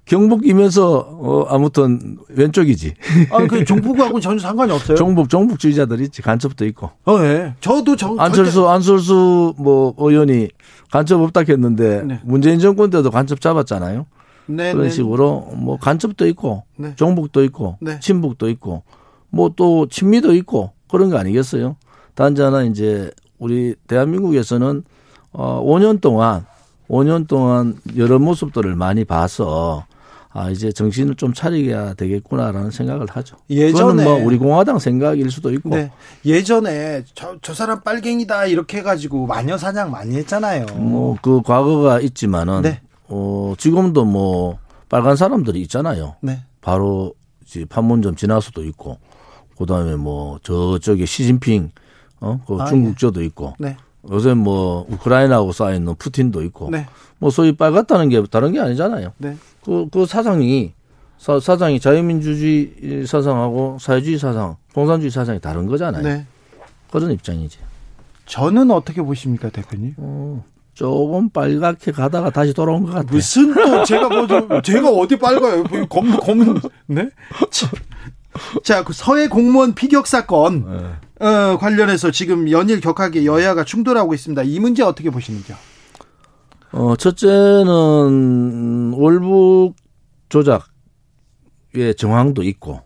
경북이면서 0.06 0.98
어 0.98 1.46
아무튼 1.48 2.18
왼쪽이지. 2.28 2.94
아, 3.30 3.46
그 3.46 3.64
종북하고 3.64 4.20
전혀 4.20 4.38
상관이 4.38 4.72
없어요. 4.72 4.96
종북 4.96 5.28
종북주의자들 5.28 6.00
있지 6.00 6.22
간첩도 6.22 6.64
있고. 6.66 6.90
어, 7.04 7.18
예. 7.18 7.22
네. 7.22 7.54
저도 7.60 7.96
정 7.96 8.18
안철수 8.18 8.52
절대... 8.52 8.68
안철수 8.70 9.54
뭐 9.58 9.94
의원이 9.98 10.48
간첩 10.90 11.20
없다 11.20 11.42
했는데 11.48 12.02
네. 12.02 12.20
문재인 12.25 12.58
정권 12.60 12.90
때도 12.90 13.10
간첩 13.10 13.40
잡았잖아요. 13.40 14.06
네, 14.46 14.72
그런 14.72 14.86
네. 14.86 14.90
식으로 14.90 15.50
뭐 15.56 15.76
간첩도 15.78 16.26
있고 16.28 16.62
네. 16.76 16.94
종북도 16.94 17.42
있고 17.44 17.78
네. 17.80 17.98
친북도 18.00 18.48
있고 18.50 18.84
뭐 19.30 19.50
또 19.56 19.86
친미도 19.88 20.34
있고 20.36 20.72
그런 20.88 21.10
거 21.10 21.18
아니겠어요? 21.18 21.76
단지 22.14 22.42
하나 22.42 22.62
이제 22.62 23.10
우리 23.38 23.75
대한민국에서는 23.88 24.84
어 25.32 25.62
5년 25.64 26.00
동안 26.00 26.46
5년 26.88 27.26
동안 27.26 27.76
여러 27.96 28.18
모습들을 28.18 28.75
많이 28.76 29.04
봐서 29.04 29.84
아 30.38 30.50
이제 30.50 30.71
정신을 30.71 31.14
좀 31.14 31.33
차리게 31.33 31.95
되겠구나라는 31.97 32.71
생각을 32.71 33.07
하죠. 33.11 33.37
예전에 33.49 34.05
뭐 34.05 34.23
우리 34.23 34.37
공화당 34.37 34.78
생각일 34.78 35.31
수도 35.31 35.50
있고. 35.55 35.71
네. 35.71 35.90
예전에 36.26 37.05
저, 37.14 37.37
저 37.40 37.55
사람 37.55 37.81
빨갱이다 37.81 38.45
이렇게 38.45 38.78
해가지고 38.78 39.26
마녀 39.26 39.57
사냥 39.57 39.90
많이 39.90 40.14
했잖아요. 40.16 40.66
뭐 40.76 41.16
그 41.23 41.40
과거가 41.40 42.00
있지만은 42.00 42.61
네. 42.61 42.83
어 43.09 43.55
지금도 43.57 44.05
뭐 44.05 44.59
빨간 44.90 45.16
사람들이 45.16 45.62
있잖아요. 45.62 46.16
네. 46.21 46.43
바로 46.61 47.14
이제 47.47 47.64
판문점 47.64 48.16
지나서도 48.16 48.62
있고 48.64 48.99
그다음에 49.57 49.97
뭐 49.97 50.38
저쪽에 50.43 51.07
시진핑 51.07 51.71
어그 52.21 52.59
아, 52.61 52.66
중국저도 52.66 53.23
예. 53.23 53.26
있고. 53.26 53.55
네. 53.59 53.78
요새 54.11 54.35
뭐 54.35 54.87
우크라이나하고 54.90 55.52
쌓여 55.52 55.75
있는 55.75 55.95
푸틴도 55.95 56.43
있고. 56.43 56.69
네. 56.71 56.87
뭐 57.19 57.31
소위 57.31 57.57
빨갛다는 57.57 58.11
게 58.11 58.23
다른 58.31 58.52
게 58.52 58.61
아니잖아요. 58.61 59.12
네. 59.16 59.37
그, 59.66 59.88
그 59.90 60.06
사상이 60.06 60.73
사, 61.18 61.40
사상이 61.40 61.80
자유민주주의 61.80 63.04
사상하고 63.04 63.78
사회주의 63.80 64.16
사상, 64.16 64.56
공산주의 64.73 65.11
사상이 65.11 65.40
다른 65.40 65.66
거잖아요. 65.66 66.02
네. 66.04 66.25
그런 66.90 67.11
입장이지. 67.11 67.58
저는 68.26 68.70
어떻게 68.70 69.02
보십니까, 69.02 69.50
대표님? 69.50 69.94
어, 69.96 70.44
조금 70.73 71.30
빨갛게 71.30 71.90
가다가 71.90 72.30
다시 72.30 72.54
돌아온 72.54 72.85
것 72.85 72.92
같아요. 72.92 73.11
무슨 73.11 73.52
또 73.54 73.85
제가 73.85 74.08
뭐 74.08 74.62
제가 74.62 74.88
어디 74.90 75.16
빨가요? 75.16 75.64
검 75.88 76.16
검은 76.16 76.61
네? 76.87 77.08
자, 78.62 78.85
그 78.85 78.92
서해 78.92 79.26
공무원 79.26 79.75
피격 79.75 80.06
사건 80.06 80.64
네. 81.18 81.26
어, 81.26 81.58
관련해서 81.58 82.12
지금 82.12 82.50
연일 82.50 82.80
격하게 82.80 83.25
여야가 83.25 83.64
충돌하고 83.64 84.14
있습니다. 84.14 84.42
이 84.44 84.61
문제 84.61 84.85
어떻게 84.85 85.11
보시는지요? 85.11 85.56
어, 86.76 86.95
첫째는 86.97 88.92
월북 88.95 89.75
조작의 90.28 91.95
정황도 91.97 92.42
있고 92.42 92.80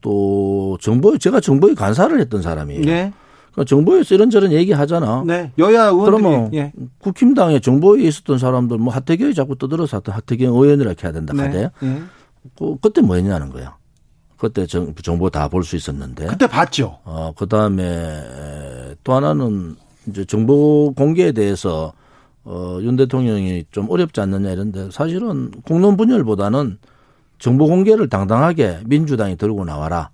또 0.00 0.76
정보 0.80 1.16
제가 1.16 1.38
정보에 1.40 1.74
간사를 1.74 2.18
했던 2.20 2.42
사람이에요. 2.42 2.82
네. 2.82 3.12
그러니까 3.52 3.68
정보에서 3.68 4.14
이런저런 4.14 4.50
얘기 4.52 4.72
하잖아. 4.72 5.22
네. 5.26 5.52
여야 5.58 5.86
의원들이. 5.86 6.22
그러면 6.22 6.54
예. 6.54 6.72
국힘당에 6.98 7.60
정보에 7.60 8.02
있었던 8.02 8.38
사람들 8.38 8.78
뭐 8.78 8.92
하태경이 8.92 9.34
자꾸 9.34 9.56
떠들어서 9.56 10.02
하태경 10.04 10.52
의원이라고 10.54 10.96
해야 11.02 11.12
된다 11.12 11.32
하대. 11.36 11.58
네. 11.58 11.70
예. 11.84 12.02
그, 12.58 12.76
그때 12.80 13.00
뭐 13.00 13.16
했냐는 13.16 13.50
거야. 13.50 13.76
그때 14.38 14.66
정, 14.66 14.92
정보 15.02 15.28
다 15.30 15.48
볼 15.48 15.62
수 15.62 15.76
있었는데. 15.76 16.26
그때 16.26 16.46
봤죠. 16.46 16.98
어, 17.04 17.32
그 17.36 17.46
다음에 17.46 18.94
또 19.04 19.12
하나는 19.14 19.76
이제 20.08 20.24
정보 20.24 20.92
공개에 20.96 21.32
대해서 21.32 21.92
어, 22.44 22.78
윤 22.82 22.96
대통령이 22.96 23.64
좀 23.70 23.90
어렵지 23.90 24.20
않느냐 24.20 24.50
이런데 24.50 24.90
사실은 24.90 25.50
공론 25.66 25.96
분열보다는 25.96 26.78
정보 27.38 27.66
공개를 27.66 28.08
당당하게 28.08 28.80
민주당이 28.86 29.36
들고 29.36 29.64
나와라. 29.64 30.10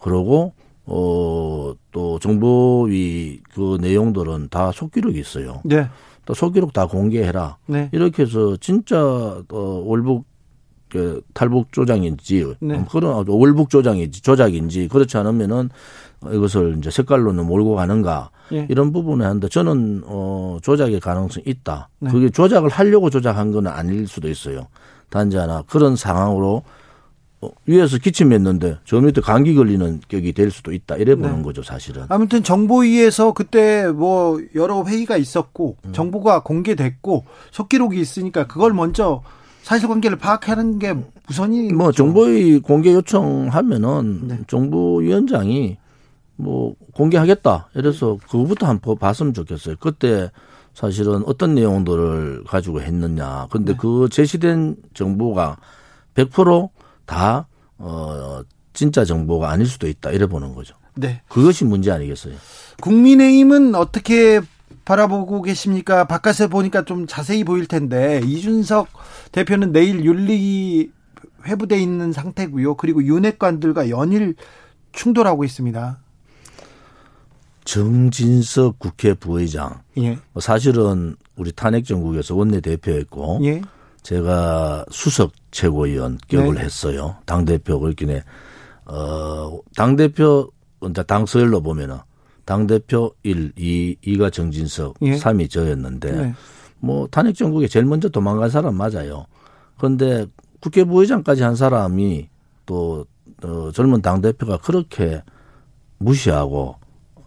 그러고 0.00 0.54
어, 0.86 1.72
또 1.92 2.18
정보위 2.18 3.40
그 3.54 3.78
내용들은 3.80 4.48
다 4.50 4.72
속기록이 4.72 5.18
있어요. 5.18 5.60
네. 5.64 5.88
또 6.24 6.34
속기록 6.34 6.72
다 6.72 6.86
공개해라. 6.86 7.58
네. 7.66 7.88
이렇게 7.92 8.22
해서 8.22 8.56
진짜 8.56 8.98
어, 9.00 9.82
월북 9.86 10.24
그 10.24 10.29
탈북 11.34 11.72
조장인지 11.72 12.54
네. 12.60 12.84
그런 12.90 13.24
월북 13.26 13.70
조장인지 13.70 14.22
조작인지 14.22 14.88
그렇지 14.88 15.16
않으면은 15.16 15.70
이것을 16.32 16.76
이제 16.78 16.90
색깔로는 16.90 17.46
몰고 17.46 17.76
가는가 17.76 18.30
예. 18.52 18.66
이런 18.68 18.92
부분에 18.92 19.24
한데 19.24 19.48
저는 19.48 20.02
어 20.04 20.58
조작의 20.62 21.00
가능성이 21.00 21.44
있다. 21.46 21.88
네. 22.00 22.10
그게 22.10 22.30
조작을 22.30 22.68
하려고 22.68 23.10
조작한 23.10 23.52
건 23.52 23.66
아닐 23.66 24.06
수도 24.06 24.28
있어요. 24.28 24.66
단지 25.08 25.36
하나 25.36 25.62
그런 25.62 25.96
상황으로 25.96 26.62
어, 27.42 27.50
위에서 27.64 27.96
기침했는데 27.98 28.78
저 28.84 29.00
밑에 29.00 29.20
감기 29.20 29.54
걸리는 29.54 30.00
격이 30.08 30.32
될 30.34 30.50
수도 30.50 30.72
있다. 30.72 30.96
이래 30.96 31.14
보는 31.14 31.38
네. 31.38 31.42
거죠, 31.42 31.62
사실은. 31.62 32.04
아무튼 32.08 32.42
정보위에서 32.42 33.32
그때 33.32 33.86
뭐 33.88 34.40
여러 34.54 34.84
회의가 34.84 35.16
있었고 35.16 35.76
음. 35.86 35.92
정보가 35.92 36.42
공개됐고 36.42 37.24
속기록이 37.50 37.98
있으니까 37.98 38.46
그걸 38.46 38.74
먼저 38.74 39.22
사실관계를 39.62 40.18
파악하는 40.18 40.78
게 40.78 40.94
우선이 41.28 41.72
뭐 41.72 41.92
정보의 41.92 42.60
공개 42.60 42.92
요청하면은 42.92 44.28
네. 44.28 44.38
정부위원장이 44.46 45.76
뭐 46.36 46.74
공개하겠다. 46.94 47.68
이래서 47.74 48.18
그거부터 48.28 48.66
한번 48.66 48.96
봤으면 48.98 49.34
좋겠어요. 49.34 49.76
그때 49.78 50.30
사실은 50.74 51.22
어떤 51.26 51.54
내용들을 51.54 52.44
가지고 52.46 52.80
했느냐. 52.80 53.48
근데 53.50 53.72
네. 53.72 53.78
그 53.80 54.08
제시된 54.10 54.76
정보가 54.94 55.58
100%다 56.14 57.46
어 57.78 58.40
진짜 58.72 59.04
정보가 59.04 59.50
아닐 59.50 59.66
수도 59.66 59.88
있다. 59.88 60.10
이래 60.10 60.26
보는 60.26 60.54
거죠. 60.54 60.74
네. 60.94 61.22
그것이 61.28 61.64
문제 61.64 61.90
아니겠어요? 61.90 62.34
국민의힘은 62.80 63.74
어떻게 63.74 64.40
바라보고 64.90 65.42
계십니까? 65.42 66.02
바깥에 66.02 66.48
보니까 66.48 66.84
좀 66.84 67.06
자세히 67.06 67.44
보일 67.44 67.66
텐데 67.66 68.20
이준석 68.24 68.88
대표는 69.30 69.70
내일 69.70 70.04
윤리 70.04 70.90
회부돼 71.46 71.80
있는 71.80 72.12
상태고요. 72.12 72.74
그리고 72.74 73.04
윤핵관들과 73.04 73.88
연일 73.88 74.34
충돌하고 74.90 75.44
있습니다. 75.44 76.00
정진석 77.64 78.80
국회 78.80 79.14
부의장. 79.14 79.80
예. 79.98 80.18
뭐 80.32 80.40
사실은 80.40 81.14
우리 81.36 81.52
탄핵 81.52 81.84
정국에서 81.84 82.34
원내 82.34 82.60
대표였고 82.60 83.38
예. 83.44 83.62
제가 84.02 84.86
수석 84.90 85.30
최고위원 85.52 86.18
격을 86.26 86.54
네. 86.56 86.62
했어요. 86.62 87.16
당 87.26 87.44
대표 87.44 87.78
그렇긴 87.78 88.20
어당 88.86 89.94
대표 89.94 90.50
당 91.06 91.26
서열로 91.26 91.62
보면은 91.62 91.98
당 92.44 92.66
대표 92.66 93.14
1, 93.22 93.52
2, 93.56 93.96
2가 94.02 94.32
정진석, 94.32 94.96
예. 95.02 95.16
3이 95.16 95.50
저였는데 95.50 96.12
네. 96.12 96.34
뭐 96.78 97.06
탄핵 97.10 97.34
정국에 97.34 97.68
제일 97.68 97.86
먼저 97.86 98.08
도망간 98.08 98.50
사람 98.50 98.76
맞아요. 98.76 99.26
그런데 99.76 100.26
국회 100.60 100.84
부의장까지 100.84 101.42
한 101.42 101.56
사람이 101.56 102.28
또 102.66 103.06
어, 103.42 103.70
젊은 103.72 104.02
당 104.02 104.20
대표가 104.20 104.58
그렇게 104.58 105.22
무시하고 105.98 106.76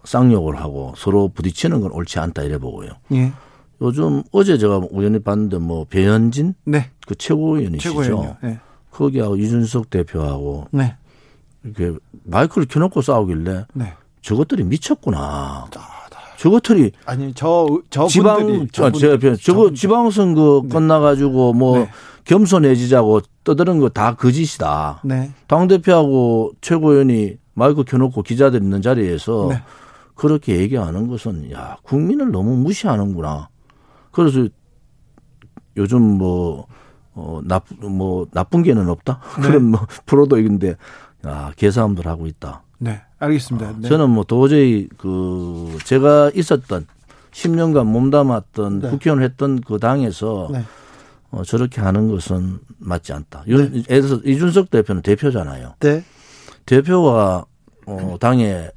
쌍욕을 0.04 0.56
하고 0.56 0.92
서로 0.96 1.28
부딪히는 1.28 1.80
건 1.80 1.92
옳지 1.92 2.18
않다 2.18 2.42
이래 2.42 2.58
보고요. 2.58 2.90
예. 3.12 3.32
요즘 3.80 4.22
어제 4.32 4.56
제가 4.58 4.82
우연히 4.90 5.18
봤는데 5.18 5.58
뭐 5.58 5.84
배현진 5.84 6.54
네. 6.64 6.90
그 7.06 7.14
최고위원이시죠. 7.14 8.36
네. 8.42 8.60
거기하고 8.90 9.36
이준석 9.36 9.90
대표하고 9.90 10.68
네. 10.70 10.96
이렇게 11.64 11.98
마이크를 12.24 12.66
켜놓고 12.68 13.02
싸우길래 13.02 13.66
네. 13.74 13.92
저것들이 14.24 14.64
미쳤구나. 14.64 15.66
저것들이 16.38 16.92
아니 17.06 17.32
저저 17.34 18.06
지방 18.08 18.66
저, 18.72 18.90
저, 18.90 19.18
저, 19.18 19.36
저거 19.36 19.72
지방선거 19.72 20.62
네. 20.64 20.68
끝나가지고 20.70 21.52
뭐 21.52 21.78
네. 21.78 21.90
겸손해지자고 22.24 23.20
떠드는 23.44 23.78
거 23.80 23.88
다 23.90 24.14
거짓이다. 24.14 25.02
네. 25.04 25.30
당 25.46 25.68
대표하고 25.68 26.52
최고위원이 26.62 27.36
마이크 27.54 27.84
켜놓고 27.84 28.22
기자들 28.22 28.62
있는 28.62 28.82
자리에서 28.82 29.48
네. 29.50 29.62
그렇게 30.14 30.58
얘기하는 30.58 31.06
것은 31.08 31.52
야 31.52 31.76
국민을 31.82 32.30
너무 32.32 32.56
무시하는구나. 32.56 33.48
그래서 34.10 34.48
요즘 35.76 36.00
뭐 36.02 36.66
어, 37.12 37.40
나쁜 37.44 37.92
뭐 37.92 38.26
나쁜 38.32 38.62
게는 38.62 38.88
없다 38.88 39.20
네. 39.40 39.42
그런 39.48 39.64
뭐 39.70 39.80
프로도 40.06 40.38
있는데 40.38 40.76
아 41.22 41.52
개사함들 41.56 42.06
하고 42.06 42.26
있다. 42.26 42.62
네, 42.78 43.00
알겠습니다. 43.24 43.68
어, 43.68 43.74
네. 43.78 43.88
저는 43.88 44.10
뭐 44.10 44.24
도저히 44.24 44.88
그 44.96 45.76
제가 45.84 46.30
있었던 46.34 46.86
10년간 47.32 47.84
몸담았던 47.86 48.80
네. 48.80 48.90
국회의원 48.90 49.22
했던 49.22 49.60
그 49.60 49.78
당에서 49.78 50.48
네. 50.52 50.64
어, 51.30 51.42
저렇게 51.42 51.80
하는 51.80 52.08
것은 52.08 52.60
맞지 52.78 53.12
않다. 53.12 53.44
네. 53.46 53.52
예를 53.52 54.22
이준석 54.24 54.70
대표는 54.70 55.02
대표잖아요. 55.02 55.74
네. 55.80 56.04
대표가 56.66 57.44
어, 57.86 58.16
당의 58.20 58.70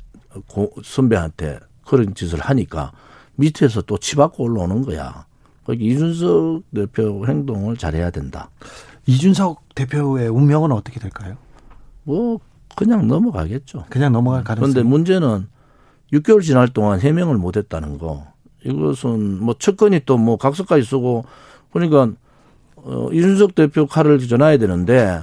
고, 0.47 0.71
선배한테 0.83 1.59
그런 1.85 2.15
짓을 2.15 2.39
하니까 2.39 2.91
밑에서 3.35 3.81
또 3.83 3.97
치받고 3.97 4.43
올라오는 4.43 4.81
거야. 4.83 5.25
그러니까 5.63 5.85
이준석 5.85 6.63
대표 6.73 7.25
행동을 7.27 7.77
잘해야 7.77 8.09
된다. 8.09 8.49
이준석 9.05 9.75
대표의 9.75 10.27
운명은 10.29 10.71
어떻게 10.71 10.99
될까요? 10.99 11.37
뭐 12.03 12.39
그냥 12.77 13.07
넘어가겠죠. 13.07 13.85
그냥 13.89 14.11
넘어갈 14.13 14.43
가능성. 14.43 14.71
그런데 14.71 14.87
문제는 14.87 15.47
6개월 16.13 16.41
지날 16.43 16.67
동안 16.69 16.99
해명을 16.99 17.35
못했다는 17.37 17.97
거. 17.97 18.27
이것은 18.63 19.43
뭐 19.43 19.55
첫건이 19.57 20.01
또 20.05 20.17
뭐 20.17 20.37
각서까지 20.37 20.83
쓰고 20.83 21.25
그러니까 21.73 22.11
어, 22.75 23.09
이준석 23.11 23.55
대표 23.55 23.87
칼을 23.87 24.19
전화야 24.19 24.57
되는데 24.57 25.21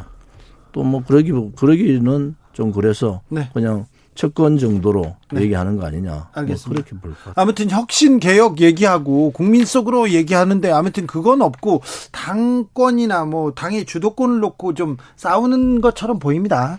또 0.72 0.82
뭐 0.82 1.02
그러기 1.04 1.32
그러기는 1.56 2.34
좀 2.52 2.72
그래서 2.72 3.22
네. 3.28 3.48
그냥 3.54 3.86
첫건 4.14 4.58
정도로 4.58 5.16
네. 5.32 5.42
얘기하는 5.42 5.76
거 5.76 5.86
아니냐. 5.86 6.10
뭐 6.10 6.26
알겠습니다. 6.32 6.68
뭐 6.68 6.84
그렇게 6.84 7.00
볼까. 7.00 7.32
아무튼 7.40 7.70
혁신 7.70 8.20
개혁 8.20 8.60
얘기하고 8.60 9.30
국민 9.32 9.64
속으로 9.64 10.10
얘기하는데 10.10 10.70
아무튼 10.70 11.06
그건 11.06 11.42
없고 11.42 11.82
당권이나 12.12 13.24
뭐 13.24 13.52
당의 13.52 13.84
주도권을 13.84 14.40
놓고 14.40 14.74
좀 14.74 14.96
싸우는 15.16 15.80
것처럼 15.80 16.18
보입니다. 16.18 16.78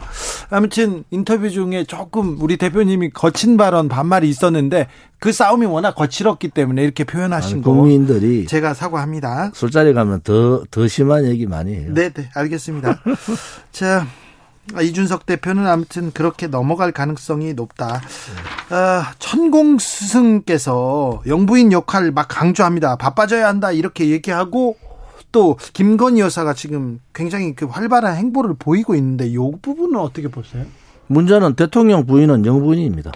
아무튼 0.50 1.04
인터뷰 1.12 1.50
중에 1.50 1.84
조금 1.86 2.38
우리 2.42 2.58
대표님이 2.58 3.10
거친 3.10 3.58
발언 3.58 3.88
반말이 3.90 4.30
있었는데 4.30 4.88
그 5.20 5.32
싸움이 5.32 5.66
워낙 5.66 5.96
거칠었기 5.96 6.50
때문에 6.50 6.84
이렇게 6.84 7.04
표현하신 7.04 7.62
거 7.62 7.74
국민들이 7.74 8.46
제가 8.46 8.74
사과합니다. 8.74 9.52
술자리 9.54 9.94
가면 9.94 10.22
더더 10.22 10.88
심한 10.88 11.26
얘기 11.26 11.48
많이 11.48 11.74
해요. 11.74 11.92
네, 11.94 12.10
네, 12.10 12.30
알겠습니다. 12.34 13.02
자, 13.72 14.02
아, 14.02 14.08
이준석 14.82 15.26
대표는 15.26 15.68
아무튼 15.68 16.12
그렇게 16.12 16.48
넘어갈 16.48 16.92
가능성이 16.92 17.54
높다. 17.54 18.02
아, 18.70 19.14
천공 19.20 19.78
스승께서 19.78 21.22
영부인 21.28 21.72
역할 21.72 22.12
막 22.12 22.28
강조합니다. 22.28 22.96
바빠져야 22.96 23.48
한다 23.48 23.72
이렇게 23.72 24.10
얘기하고 24.10 24.78
또 25.32 25.58
김건희 25.74 26.22
여사가 26.22 26.54
지금 26.54 27.00
굉장히 27.14 27.54
그 27.56 27.66
활발한 27.66 28.16
행보를 28.16 28.56
보이고 28.58 28.96
있는데 28.96 29.28
이 29.28 29.38
부분은 29.62 30.00
어떻게 30.00 30.30
보세요? 30.30 30.66
문제는 31.08 31.56
대통령 31.56 32.06
부인은 32.06 32.46
영부인입니다. 32.46 33.12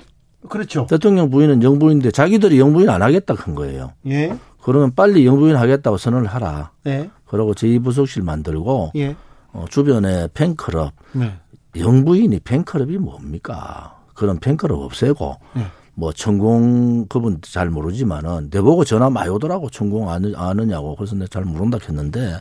그렇죠. 0.48 0.86
대통령 0.90 1.30
부인은 1.30 1.64
영부인인데 1.64 2.12
자기들이 2.12 2.60
영부인 2.60 2.90
안 2.90 3.02
하겠다 3.02 3.34
한 3.38 3.56
거예요. 3.56 3.94
예. 4.08 4.38
그러면 4.62 4.94
빨리 4.96 5.26
영부인 5.26 5.56
하겠다고 5.56 5.98
선언을 5.98 6.28
하라. 6.28 6.72
예. 6.88 7.10
그러고 7.26 7.54
제2부속실 7.54 8.24
만들고 8.24 8.92
예. 8.96 9.16
어, 9.60 9.66
주변에 9.70 10.30
팬클럽, 10.34 10.94
네. 11.12 11.34
영부인이 11.76 12.40
팬클럽이 12.40 12.98
뭡니까? 12.98 14.00
그런 14.14 14.40
팬클럽 14.40 14.80
없애고 14.80 15.36
네. 15.56 15.66
뭐 15.96 16.14
천공 16.14 17.06
그분 17.08 17.40
잘 17.42 17.70
모르지만은 17.70 18.50
내 18.50 18.62
보고 18.62 18.86
전화 18.86 19.10
많이 19.10 19.30
오더라고 19.30 19.70
천공 19.70 20.10
아느, 20.10 20.32
아느냐고 20.36 20.96
그래서 20.96 21.16
내가 21.16 21.28
잘 21.28 21.44
모른다 21.44 21.78
했는데 21.82 22.40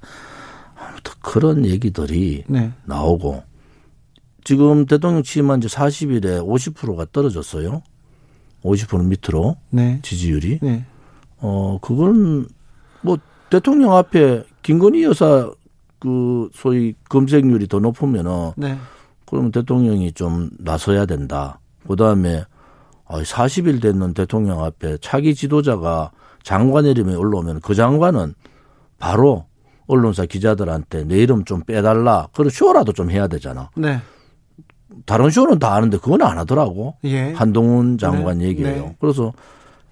아무튼 0.76 1.12
그런 1.20 1.66
얘기들이 1.66 2.44
네. 2.46 2.72
나오고 2.84 3.42
지금 4.44 4.86
대통령 4.86 5.22
취임한 5.24 5.60
지 5.60 5.66
40일에 5.66 6.40
50%가 6.40 7.06
떨어졌어요. 7.12 7.82
50% 8.62 9.04
밑으로 9.04 9.56
네. 9.70 9.98
지지율이. 10.02 10.60
네. 10.62 10.84
어 11.38 11.78
그건 11.82 12.46
뭐 13.02 13.18
대통령 13.50 13.96
앞에 13.96 14.44
김건희 14.62 15.02
여사 15.02 15.50
그 15.98 16.48
소위 16.52 16.94
검색률이 17.08 17.68
더 17.68 17.80
높으면은 17.80 18.52
네. 18.56 18.76
그러면 19.26 19.52
대통령이 19.52 20.12
좀 20.12 20.50
나서야 20.58 21.06
된다. 21.06 21.60
그 21.86 21.96
다음에 21.96 22.44
40일 23.06 23.80
됐는 23.82 24.14
대통령 24.14 24.64
앞에 24.64 24.98
차기 25.00 25.34
지도자가 25.34 26.10
장관 26.42 26.84
이름이 26.86 27.14
올라오면 27.14 27.60
그 27.60 27.74
장관은 27.74 28.34
바로 28.98 29.46
언론사 29.86 30.26
기자들한테 30.26 31.04
내 31.04 31.18
이름 31.18 31.44
좀 31.44 31.62
빼달라. 31.62 32.28
그런 32.32 32.50
쇼라도 32.50 32.92
좀 32.92 33.10
해야 33.10 33.26
되잖아. 33.26 33.70
네. 33.76 34.00
다른 35.06 35.30
쇼는 35.30 35.58
다 35.58 35.74
아는데 35.74 35.98
그건 35.98 36.22
안 36.22 36.38
하더라고. 36.38 36.96
예. 37.04 37.32
한동훈 37.32 37.98
장관 37.98 38.38
네. 38.38 38.46
얘기예요. 38.46 38.82
네. 38.82 38.96
그래서 39.00 39.32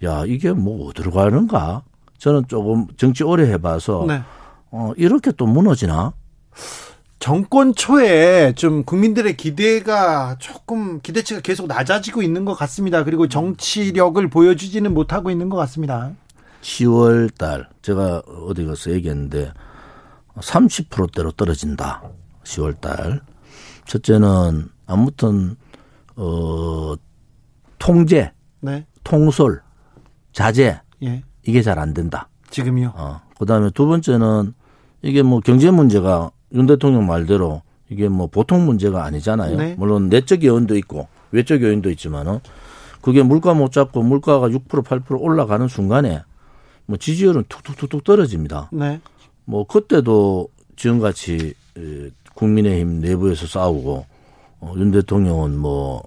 야 0.05 0.25
이게 0.27 0.53
뭐 0.53 0.88
어디로 0.88 1.11
가는가? 1.11 1.83
저는 2.19 2.45
조금 2.49 2.87
정치 2.97 3.25
오래 3.25 3.51
해봐서 3.51 4.05
네. 4.09 4.21
어, 4.79 4.93
이렇게 4.99 5.33
또 5.33 5.47
무너지나? 5.47 6.12
정권 7.19 7.75
초에 7.75 8.53
좀 8.55 8.85
국민들의 8.85 9.35
기대가 9.39 10.37
조금 10.39 11.01
기대치가 11.01 11.41
계속 11.41 11.67
낮아지고 11.67 12.21
있는 12.23 12.45
것 12.45 12.55
같습니다. 12.55 13.03
그리고 13.03 13.27
정치력을 13.27 14.29
보여주지는 14.29 14.93
못하고 14.93 15.31
있는 15.31 15.49
것 15.49 15.57
같습니다. 15.57 16.12
10월 16.61 17.35
달 17.39 17.69
제가 17.81 18.23
어디 18.47 18.67
가서 18.67 18.91
얘기했는데 18.91 19.51
30%대로 20.35 21.33
떨어진다. 21.33 22.03
10월 22.45 22.79
달. 22.79 23.23
첫째는 23.87 24.69
아무튼 24.87 25.57
어 26.17 26.95
통제, 27.79 28.33
네. 28.61 28.87
통솔, 29.05 29.62
자제 30.33 30.81
예. 31.03 31.23
이게 31.45 31.62
잘 31.62 31.79
안 31.79 31.95
된다. 31.95 32.29
지금요? 32.51 32.93
어. 32.95 33.21
그다음에 33.39 33.71
두 33.71 33.87
번째는 33.87 34.55
이게 35.07 35.23
뭐 35.23 35.40
경제 35.40 35.71
문제가 35.71 36.31
윤 36.53 36.66
대통령 36.66 37.07
말대로 37.07 37.62
이게 37.88 38.09
뭐 38.09 38.27
보통 38.27 38.66
문제가 38.66 39.05
아니잖아요. 39.05 39.57
네. 39.57 39.75
물론 39.79 40.09
내적 40.09 40.42
요인도 40.42 40.77
있고 40.79 41.07
외적 41.31 41.62
요인도 41.62 41.90
있지만은 41.90 42.40
그게 43.01 43.23
물가 43.23 43.55
못 43.55 43.71
잡고 43.71 44.03
물가가 44.03 44.49
6% 44.49 44.66
8% 44.66 45.21
올라가는 45.21 45.66
순간에 45.69 46.23
뭐 46.87 46.97
지지율은 46.97 47.45
툭툭툭툭 47.49 48.03
떨어집니다. 48.05 48.71
네. 48.73 49.01
뭐 49.45 49.64
그때도 49.64 50.49
지금같이 50.75 51.55
국민의힘 52.35 53.01
내부에서 53.01 53.47
싸우고 53.47 54.07
어, 54.61 54.75
윤 54.77 54.90
대통령은 54.90 55.57
뭐 55.57 56.03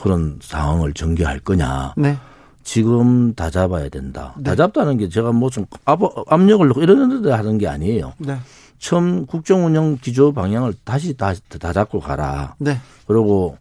그런 0.00 0.38
상황을 0.40 0.94
전개할 0.94 1.40
거냐. 1.40 1.94
네. 1.96 2.16
지금 2.64 3.34
다 3.34 3.50
잡아야 3.50 3.88
된다. 3.88 4.34
네. 4.38 4.44
다 4.44 4.56
잡다는 4.56 4.96
게 4.96 5.08
제가 5.08 5.30
무슨 5.32 5.66
압력을 5.84 6.66
넣고 6.66 6.82
이러는데 6.82 7.30
하는 7.30 7.58
게 7.58 7.68
아니에요. 7.68 8.14
네. 8.18 8.36
처음 8.78 9.26
국정 9.26 9.66
운영 9.66 9.98
기조 10.00 10.32
방향을 10.32 10.74
다시 10.82 11.16
다, 11.16 11.32
다 11.60 11.72
잡고 11.72 12.00
가라. 12.00 12.56
네. 12.58 12.78
그리고 13.06 13.56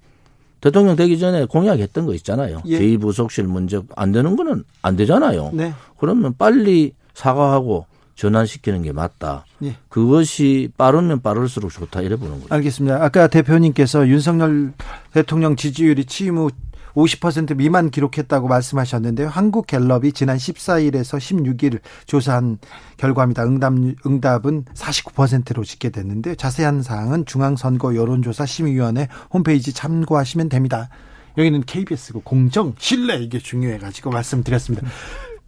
대통령 0.62 0.96
되기 0.96 1.20
전에 1.20 1.46
공약했던 1.46 2.06
거 2.06 2.14
있잖아요. 2.16 2.62
예. 2.66 2.80
제2부속실 2.80 3.44
문제 3.44 3.82
안 3.98 4.14
되는 4.14 4.36
거는 4.38 4.64
안 4.82 4.96
되잖아요. 4.96 5.52
네. 5.54 5.74
그러면 6.00 6.34
빨리 6.38 6.94
사과하고 7.14 7.86
전환시키는 8.16 8.84
게 8.84 8.94
맞다. 8.94 9.46
예. 9.64 9.76
그것이 9.90 10.70
빠르면 10.78 11.22
빠를수록 11.22 11.72
좋다 11.72 12.02
이래 12.02 12.16
보는 12.16 12.36
거죠. 12.42 12.54
알겠습니다. 12.56 13.04
아까 13.04 13.28
대표님께서 13.28 14.08
윤석열 14.08 14.72
대통령 15.12 15.58
지지율이 15.58 16.06
취임 16.06 16.38
후 16.38 16.50
50% 16.96 17.56
미만 17.56 17.90
기록했다고 17.90 18.48
말씀하셨는데요. 18.48 19.28
한국갤럽이 19.28 20.12
지난 20.12 20.38
14일에서 20.38 21.18
16일 21.18 21.80
조사한 22.06 22.60
결과입니다. 22.98 23.44
응답, 23.44 23.74
응답은 24.06 24.66
49%로 24.74 25.64
집계됐는데 25.64 26.36
자세한 26.36 26.84
사항은 26.84 27.26
중앙선거 27.26 27.96
여론조사 27.96 28.46
심의위원회 28.46 29.08
홈페이지 29.32 29.74
참고하시면 29.74 30.50
됩니다. 30.50 30.90
여기는 31.38 31.64
KBS고 31.64 32.22
공정, 32.22 32.74
신뢰 32.78 33.18
이게 33.18 33.40
중요해가지고 33.40 34.12
말씀드렸습니다. 34.12 34.88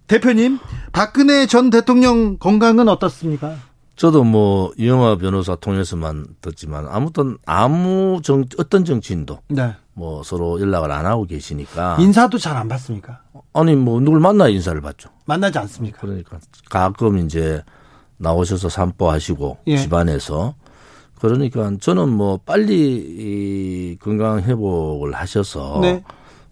대표님, 0.07 0.59
박근혜 0.91 1.45
전 1.45 1.69
대통령 1.69 2.37
건강은 2.37 2.87
어떻습니까? 2.87 3.57
저도 3.95 4.23
뭐 4.23 4.71
이영화 4.77 5.17
변호사 5.17 5.55
통해서만 5.55 6.25
듣지만 6.41 6.87
아무튼 6.89 7.37
아무 7.45 8.19
정 8.23 8.43
어떤 8.57 8.83
정치인도 8.83 9.39
네. 9.47 9.73
뭐 9.93 10.21
서로 10.23 10.59
연락을 10.59 10.91
안 10.91 11.05
하고 11.05 11.25
계시니까 11.25 11.97
인사도 11.99 12.37
잘 12.37 12.57
안 12.57 12.67
받습니까? 12.67 13.21
아니 13.53 13.75
뭐 13.75 13.99
누굴 14.01 14.19
만나 14.19 14.47
인사를 14.49 14.79
받죠. 14.81 15.09
만나지 15.25 15.57
않습니까? 15.59 15.99
그러니까 16.01 16.39
가끔 16.69 17.19
이제 17.19 17.63
나오셔서 18.17 18.67
산보하시고 18.69 19.59
예. 19.67 19.77
집안에서 19.77 20.55
그러니까 21.19 21.71
저는 21.79 22.09
뭐 22.09 22.37
빨리 22.45 22.97
이 22.97 23.97
건강 24.01 24.41
회복을 24.41 25.13
하셔서 25.13 25.79
네. 25.81 26.03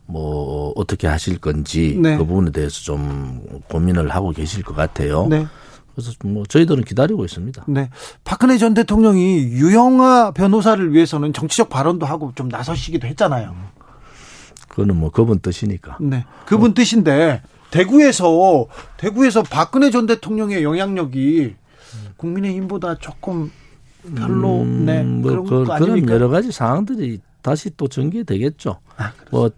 뭐 0.06 0.72
어떻게 0.76 1.08
하실 1.08 1.38
건지 1.40 1.98
네. 2.02 2.18
그 2.18 2.26
부분에 2.26 2.52
대해서 2.52 2.82
좀 2.82 3.42
고민을 3.70 4.10
하고 4.10 4.32
계실 4.32 4.64
것 4.64 4.76
같아요. 4.76 5.28
네. 5.28 5.46
그래서 5.96 6.12
뭐 6.24 6.44
저희들은 6.46 6.84
기다리고 6.84 7.24
있습니다. 7.24 7.66
네. 7.68 7.90
박근혜 8.24 8.58
전 8.58 8.74
대통령이 8.74 9.38
유영아 9.38 10.32
변호사를 10.32 10.94
위해서는 10.94 11.34
정치적 11.34 11.70
발언도 11.70 12.06
하고 12.06 12.32
좀 12.36 12.50
나서시기도 12.50 13.08
했잖아요. 13.08 13.56
그거는 14.68 14.96
뭐 14.98 15.12
그분 15.12 15.40
뜻이니까. 15.40 15.98
네. 16.02 16.26
그분 16.46 16.72
어. 16.72 16.74
뜻인데 16.74 17.42
대구에서 17.70 18.68
대구에서 18.98 19.44
박근혜 19.44 19.92
전 19.92 20.06
대통령의 20.06 20.64
영향력이 20.64 21.56
국민의힘보다 22.18 22.96
조금 22.96 23.52
별로 24.16 24.62
음, 24.62 24.86
네. 24.86 25.04
뭐 25.04 25.44
그런 25.44 25.46
그, 25.46 25.86
그런 25.86 26.10
여러 26.10 26.30
가지 26.30 26.52
상황들이 26.52 27.20
다시 27.42 27.70
또 27.78 27.88
전개되겠죠. 27.88 28.80
아, 28.98 29.12
뭐 29.32 29.52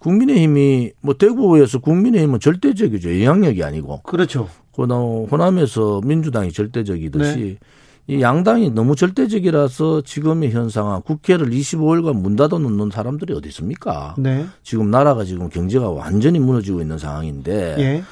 국민의힘이 0.00 0.92
뭐 1.00 1.14
대구에서 1.14 1.78
국민의힘은 1.78 2.40
절대적이죠. 2.40 3.22
영향력이 3.22 3.62
아니고. 3.62 4.00
그렇죠. 4.02 4.48
호남, 4.76 5.26
호남에서 5.30 6.00
민주당이 6.04 6.52
절대적이듯이 6.52 7.58
네. 7.60 8.14
이 8.14 8.22
양당이 8.22 8.70
너무 8.70 8.96
절대적이라서 8.96 10.00
지금의 10.00 10.50
현상은 10.50 11.02
국회를 11.02 11.50
25일간 11.50 12.14
문 12.14 12.34
닫아 12.34 12.58
놓는 12.58 12.90
사람들이 12.90 13.34
어디 13.34 13.48
있습니까? 13.48 14.14
네. 14.18 14.46
지금 14.62 14.90
나라가 14.90 15.24
지금 15.24 15.48
경제가 15.48 15.90
완전히 15.90 16.38
무너지고 16.40 16.80
있는 16.80 16.98
상황인데 16.98 17.76
예. 17.78 18.02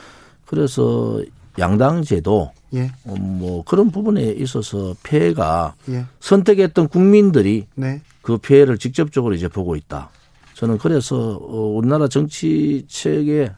그래서 0.47 1.21
양당제도 1.59 2.53
예. 2.75 2.93
어, 3.07 3.15
뭐 3.19 3.65
그런 3.65 3.91
부분에 3.91 4.23
있어서 4.23 4.95
피해가 5.03 5.75
예. 5.89 6.05
선택했던 6.21 6.89
국민들이 6.89 7.67
네. 7.75 8.03
그 8.23 8.39
피해를 8.39 8.79
직접적으로 8.79 9.35
이제 9.35 9.49
보고 9.49 9.75
있다. 9.75 10.11
저는 10.59 10.79
그래서 10.79 11.39
어, 11.41 11.57
우리나라 11.77 12.09
정치체계 12.09 13.53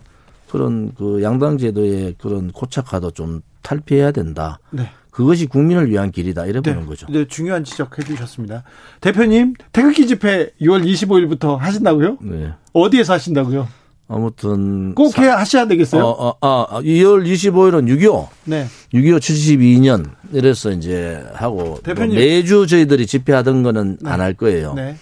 그런 0.51 0.93
그 0.95 1.23
양당 1.23 1.57
제도의 1.57 2.17
그런 2.19 2.53
고착화도 2.53 3.13
좀 3.13 3.41
탈피해야 3.63 4.11
된다. 4.13 4.59
네. 4.71 4.91
그것이 5.11 5.47
국민을 5.47 5.91
위한 5.91 6.11
길이다. 6.11 6.45
이래 6.45 6.61
보는 6.61 6.81
네. 6.81 6.87
거죠. 6.87 7.07
네, 7.09 7.27
중요한 7.27 7.65
지적해 7.65 8.03
주셨습니다. 8.05 8.65
대표님, 9.01 9.55
태극기 9.73 10.07
집회 10.07 10.51
6월 10.61 10.85
25일부터 10.85 11.57
하신다고요? 11.57 12.19
네. 12.21 12.53
어디에서 12.75 13.15
하신다고요? 13.15 13.67
아무튼 14.07 14.95
꼭 14.95 15.11
사, 15.13 15.39
하셔야 15.39 15.67
되겠어요. 15.69 16.05
어, 16.05 16.29
어, 16.29 16.37
아, 16.43 16.81
2월 16.83 17.25
25일은 17.25 17.87
6.25. 17.99 18.29
네. 18.45 18.67
6.25 18.93 19.19
72년 19.19 20.11
이래서 20.33 20.71
이제 20.71 21.25
하고 21.33 21.57
뭐 21.57 21.81
대표님. 21.83 22.11
뭐 22.11 22.19
매주 22.19 22.67
저희들이 22.67 23.07
집회하던 23.07 23.63
거는 23.63 23.99
네. 24.03 24.11
안할 24.11 24.35
거예요. 24.35 24.75
네. 24.75 24.97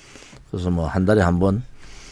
그래서 0.50 0.70
뭐 0.70 0.86
한 0.86 1.04
달에 1.04 1.22
한 1.22 1.38
번. 1.40 1.62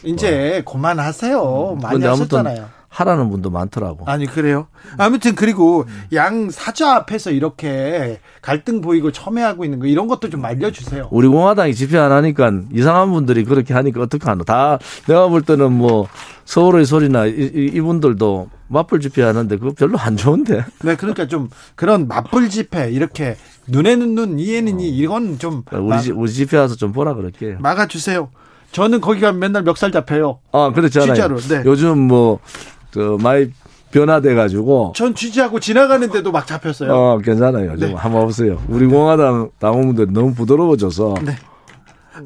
이제 0.07 0.62
뭐. 0.64 0.75
그만하세요. 0.75 1.79
많이 1.83 2.05
하셨잖아요. 2.05 2.77
하라는 2.97 3.29
분도 3.29 3.51
많더라고. 3.51 4.07
아니 4.07 4.25
그래요? 4.27 4.69
아무튼 4.97 5.35
그리고 5.35 5.85
양 6.14 6.49
사자 6.51 6.95
앞에서 6.95 7.31
이렇게 7.31 8.21
갈등 8.40 8.81
보이고 8.81 9.12
첨예하고 9.12 9.64
있는 9.64 9.81
거 9.81 9.87
이런 9.87 10.07
것도 10.07 10.31
좀 10.31 10.42
알려주세요. 10.45 11.09
우리 11.11 11.29
공화당이 11.29 11.75
집회 11.75 11.99
안 11.99 12.11
하니까 12.11 12.53
이상한 12.73 13.12
분들이 13.12 13.45
그렇게 13.45 13.75
하니까 13.75 14.01
어떡 14.01 14.27
하노? 14.27 14.45
다 14.45 14.79
내가 15.07 15.29
볼 15.29 15.42
때는 15.42 15.73
뭐 15.73 16.09
서울의 16.47 16.87
소리나 16.87 17.27
이, 17.27 17.79
분들도 17.81 18.49
맞불 18.69 19.01
집회 19.01 19.23
하는데 19.23 19.57
그거 19.59 19.73
별로 19.77 19.99
안 19.99 20.16
좋은데. 20.16 20.64
네, 20.83 20.97
그러니까 20.97 21.27
좀 21.27 21.51
그런 21.75 22.09
맞불 22.09 22.49
집회 22.49 22.90
이렇게 22.90 23.37
눈에는 23.66 24.14
눈, 24.14 24.38
이에는 24.38 24.81
이 24.81 24.88
이건 24.88 25.38
좀 25.38 25.64
우리 25.73 26.01
집 26.01 26.16
우리 26.16 26.33
집회 26.33 26.57
와서 26.57 26.77
좀 26.77 26.92
보라 26.92 27.14
그럴게요. 27.14 27.59
막아주세요. 27.61 28.31
저는 28.76 29.00
거기 29.00 29.20
가면 29.20 29.40
맨날 29.40 29.62
멱살 29.62 29.90
잡혀요. 29.90 30.40
아, 30.52 30.70
그렇잖아요. 30.70 31.14
진짜로. 31.14 31.38
네. 31.38 31.62
요즘 31.64 31.98
뭐 31.98 32.40
그 32.92 33.16
많이 33.22 33.50
변화돼 33.90 34.34
가지고 34.34 34.92
전 34.94 35.14
취재하고 35.14 35.60
지나가는데도 35.60 36.30
막 36.30 36.46
잡혔어요. 36.46 36.92
어, 36.94 37.18
괜찮아요. 37.18 37.76
좀 37.78 37.90
네. 37.90 37.94
한번 37.94 38.24
보세요. 38.26 38.62
우리 38.68 38.86
공화당 38.86 39.50
당원분들 39.58 40.12
너무 40.12 40.34
부드러워져서. 40.34 41.14
네. 41.22 41.36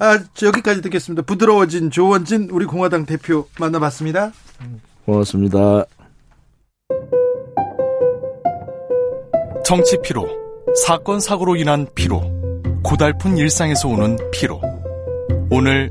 아, 0.01 0.19
여기까지 0.43 0.83
듣겠습니다. 0.83 1.23
부드러워진 1.23 1.91
조원진 1.91 2.49
우리 2.51 2.65
공화당 2.67 3.07
대표 3.07 3.47
만나봤습니다. 3.59 4.33
고맙습니다. 5.07 5.85
정치 9.65 9.99
피로, 10.03 10.29
사건 10.85 11.21
사고로 11.21 11.55
인한 11.57 11.87
피로, 11.95 12.23
고달픈 12.83 13.37
일상에서 13.37 13.89
오는 13.89 14.17
피로. 14.33 14.61
오늘 15.51 15.91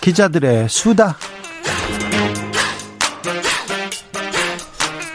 기자들의 0.00 0.68
수다. 0.68 1.16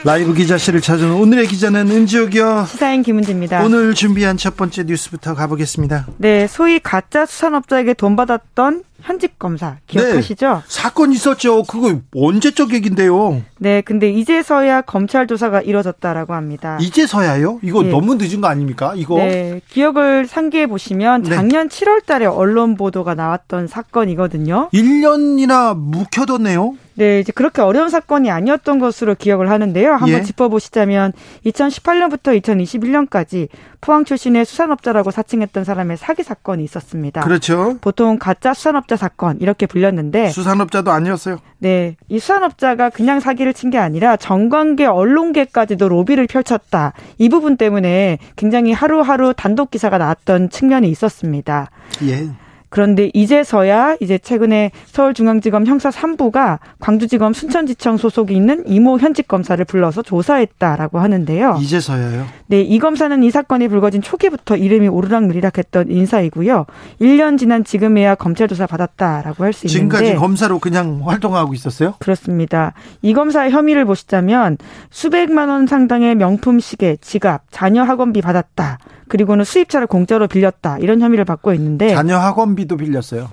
라이브 0.06 0.34
기자실을 0.34 0.82
찾은 0.82 1.12
오늘의 1.12 1.48
기자는 1.48 1.90
은지옥이요. 1.90 2.66
시사인 2.70 3.04
김은지입니다. 3.04 3.64
오늘 3.64 3.94
준비한 3.94 4.36
첫 4.36 4.58
번째 4.58 4.84
뉴스부터 4.84 5.34
가보겠습니다. 5.34 6.08
네, 6.18 6.46
소위 6.48 6.80
가짜 6.80 7.26
수산업자에게 7.26 7.94
돈 7.94 8.18
받았던 8.18 8.84
현직 9.04 9.38
검사 9.38 9.78
기억하시죠? 9.88 10.54
네. 10.54 10.62
사건 10.66 11.12
있었죠. 11.12 11.64
그거 11.64 12.00
언제적 12.16 12.74
얘긴데요? 12.74 13.42
네, 13.60 13.82
근데 13.82 14.10
이제서야 14.10 14.82
검찰 14.82 15.28
조사가 15.28 15.62
이뤄졌다라고 15.62 16.34
합니다. 16.34 16.78
이제서야요? 16.82 17.60
이거 17.64 17.84
네. 17.84 17.90
너무 17.90 18.16
늦은 18.16 18.40
거 18.40 18.48
아닙니까? 18.48 18.94
이거? 18.96 19.18
네, 19.18 19.60
기억을 19.70 20.26
상기해 20.26 20.68
보시면 20.68 21.24
네. 21.24 21.36
작년 21.36 21.68
네. 21.68 21.86
7월달에 21.86 22.34
언론 22.34 22.76
보도가 22.78 23.14
나왔던 23.14 23.68
사건이거든요. 23.68 24.70
1년이나 24.74 25.78
묵혀뒀네요. 25.78 26.76
네, 26.96 27.20
이제 27.20 27.32
그렇게 27.32 27.62
어려운 27.62 27.90
사건이 27.90 28.30
아니었던 28.30 28.80
것으로 28.80 29.16
기억을 29.16 29.50
하는데요. 29.50 29.94
한번 29.94 30.10
예. 30.10 30.22
짚어보시자면 30.22 31.14
2018년부터 31.46 32.40
2021년까지 32.40 33.48
포항 33.82 34.06
출신의 34.06 34.46
수산업자라고 34.46 35.12
사칭했던 35.12 35.64
사람의 35.64 35.98
사기 35.98 36.24
사건이 36.24 36.64
있었습니다. 36.64 37.22
그렇죠. 37.22 37.78
보통 37.82 38.20
가짜 38.20 38.54
수산업자 38.54 38.93
사건 38.98 39.40
이렇게 39.42 39.66
불렸는데 39.66 40.30
수산업자도 40.30 40.92
아니었어요. 40.92 41.38
네, 41.60 41.96
이 42.10 42.20
수산업자가 42.20 42.90
그냥 42.90 43.20
사기를 43.20 43.54
친 43.54 43.70
게 43.74 43.78
아니라 43.78 44.18
정관계 44.18 44.86
언론계까지도 44.86 45.90
로비를 45.90 46.28
펼쳤다. 46.28 46.94
이 47.18 47.30
부분 47.30 47.58
때문에 47.58 48.20
굉장히 48.36 48.72
하루하루 48.72 49.34
단독 49.36 49.72
기사가 49.72 49.98
나왔던 49.98 50.50
측면이 50.52 50.90
있었습니다. 50.90 51.72
예. 52.04 52.30
그런데 52.74 53.12
이제서야 53.14 53.98
이제 54.00 54.18
최근에 54.18 54.72
서울중앙지검 54.88 55.68
형사 55.68 55.92
3부가 55.92 56.58
광주지검 56.80 57.34
순천지청 57.34 57.98
소속이 57.98 58.36
있는 58.36 58.64
이모 58.66 58.98
현직 58.98 59.28
검사를 59.28 59.64
불러서 59.64 60.02
조사했다라고 60.02 60.98
하는데요. 60.98 61.60
이제서야요? 61.62 62.26
네, 62.48 62.62
이 62.62 62.80
검사는 62.80 63.22
이 63.22 63.30
사건이 63.30 63.68
불거진 63.68 64.02
초기부터 64.02 64.58
이름이 64.58 64.88
오르락내리락 64.88 65.60
했던 65.60 65.92
인사이고요. 65.92 66.66
1년 67.00 67.38
지난 67.38 67.64
지금에야 67.64 68.16
검찰 68.16 68.48
조사 68.48 68.66
받았다라고 68.66 69.44
할 69.44 69.54
수 69.54 69.68
있는데 69.68 69.98
지금까지 69.98 70.16
검사로 70.16 70.58
그냥 70.58 71.02
활동하고 71.04 71.54
있었어요? 71.54 71.94
그렇습니다. 72.00 72.74
이 73.04 73.14
검사의 73.14 73.52
혐의를 73.52 73.86
보시자면 73.86 74.58
수백만 74.90 75.50
원 75.50 75.68
상당의 75.68 76.16
명품 76.16 76.60
시계, 76.60 76.98
지갑, 77.00 77.44
자녀 77.52 77.84
학원비 77.84 78.22
받았다. 78.22 78.80
그리고는 79.10 79.44
수입차를 79.46 79.86
공짜로 79.86 80.28
빌렸다 80.28 80.80
이런 80.80 81.00
혐의를 81.00 81.24
받고 81.24 81.54
있는데 81.54 81.94
자녀 81.94 82.18
학원비 82.18 82.63
도 82.66 82.78
빌렸어요. 82.78 83.30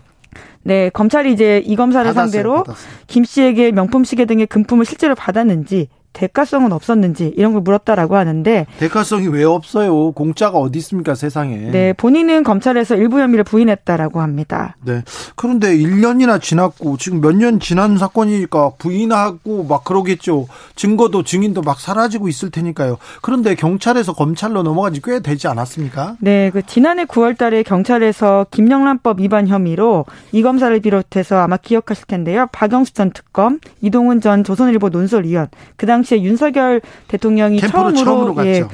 네, 0.63 0.91
검찰이 0.91 1.33
이제 1.33 1.63
이 1.65 1.75
검사를 1.77 2.05
받았어요, 2.07 2.31
상대로 2.31 2.63
받았어요. 2.65 2.93
김 3.07 3.25
씨에게 3.25 3.73
명품 3.73 4.05
시계 4.05 4.25
등의 4.27 4.47
금품을 4.47 4.85
실제로 4.85 5.15
받았는지 5.15 5.89
대가성은 6.13 6.73
없었는지 6.73 7.33
이런 7.37 7.53
걸 7.53 7.63
물었다라고 7.63 8.17
하는데 8.17 8.67
대가성이 8.79 9.29
왜 9.29 9.45
없어요? 9.45 10.13
공짜가 10.13 10.59
어디 10.59 10.79
있습니까 10.81 11.15
세상에? 11.15 11.57
네, 11.71 11.93
본인은 11.93 12.43
검찰에서 12.43 12.97
일부 12.97 13.21
혐의를 13.21 13.45
부인했다라고 13.45 14.21
합니다. 14.21 14.77
네. 14.85 15.03
그런데 15.37 15.77
1년이나 15.77 16.41
지났고 16.41 16.97
지금 16.97 17.21
몇 17.21 17.33
년 17.41 17.59
지난 17.61 17.97
사건이니까 17.97 18.73
부인하고 18.79 19.65
막 19.65 19.85
그러겠죠. 19.85 20.47
증거도 20.77 21.23
증인도 21.23 21.63
막 21.63 21.81
사라지고 21.81 22.29
있을 22.29 22.51
테니까요. 22.51 22.99
그런데 23.23 23.55
경찰에서 23.55 24.13
검찰로 24.15 24.63
넘어간 24.63 24.93
지 24.95 25.01
꽤 25.03 25.21
되지 25.21 25.49
않았습니까? 25.49 26.17
네, 26.21 26.51
그 26.51 26.61
지난해 26.67 27.05
9월 27.07 27.39
달에 27.39 27.63
경찰에서 27.63 28.47
김영란법 28.51 29.21
위반 29.21 29.49
혐의로 29.49 30.05
이 30.33 30.43
검사를 30.43 30.79
비롯해서 30.79 31.39
아마 31.39 31.57
기억하실 31.57 32.05
텐데요. 32.07 32.47
박영수 32.53 32.93
전 32.93 33.11
특검, 33.13 33.61
이동훈 33.81 34.21
전 34.21 34.45
조선일보 34.45 34.91
논설위원, 34.91 35.49
그다음 35.77 36.00
당시에 36.01 36.23
윤석열 36.23 36.81
대통령이 37.09 37.61
처음으로, 37.61 37.95
처음으로 37.95 38.47
예, 38.47 38.65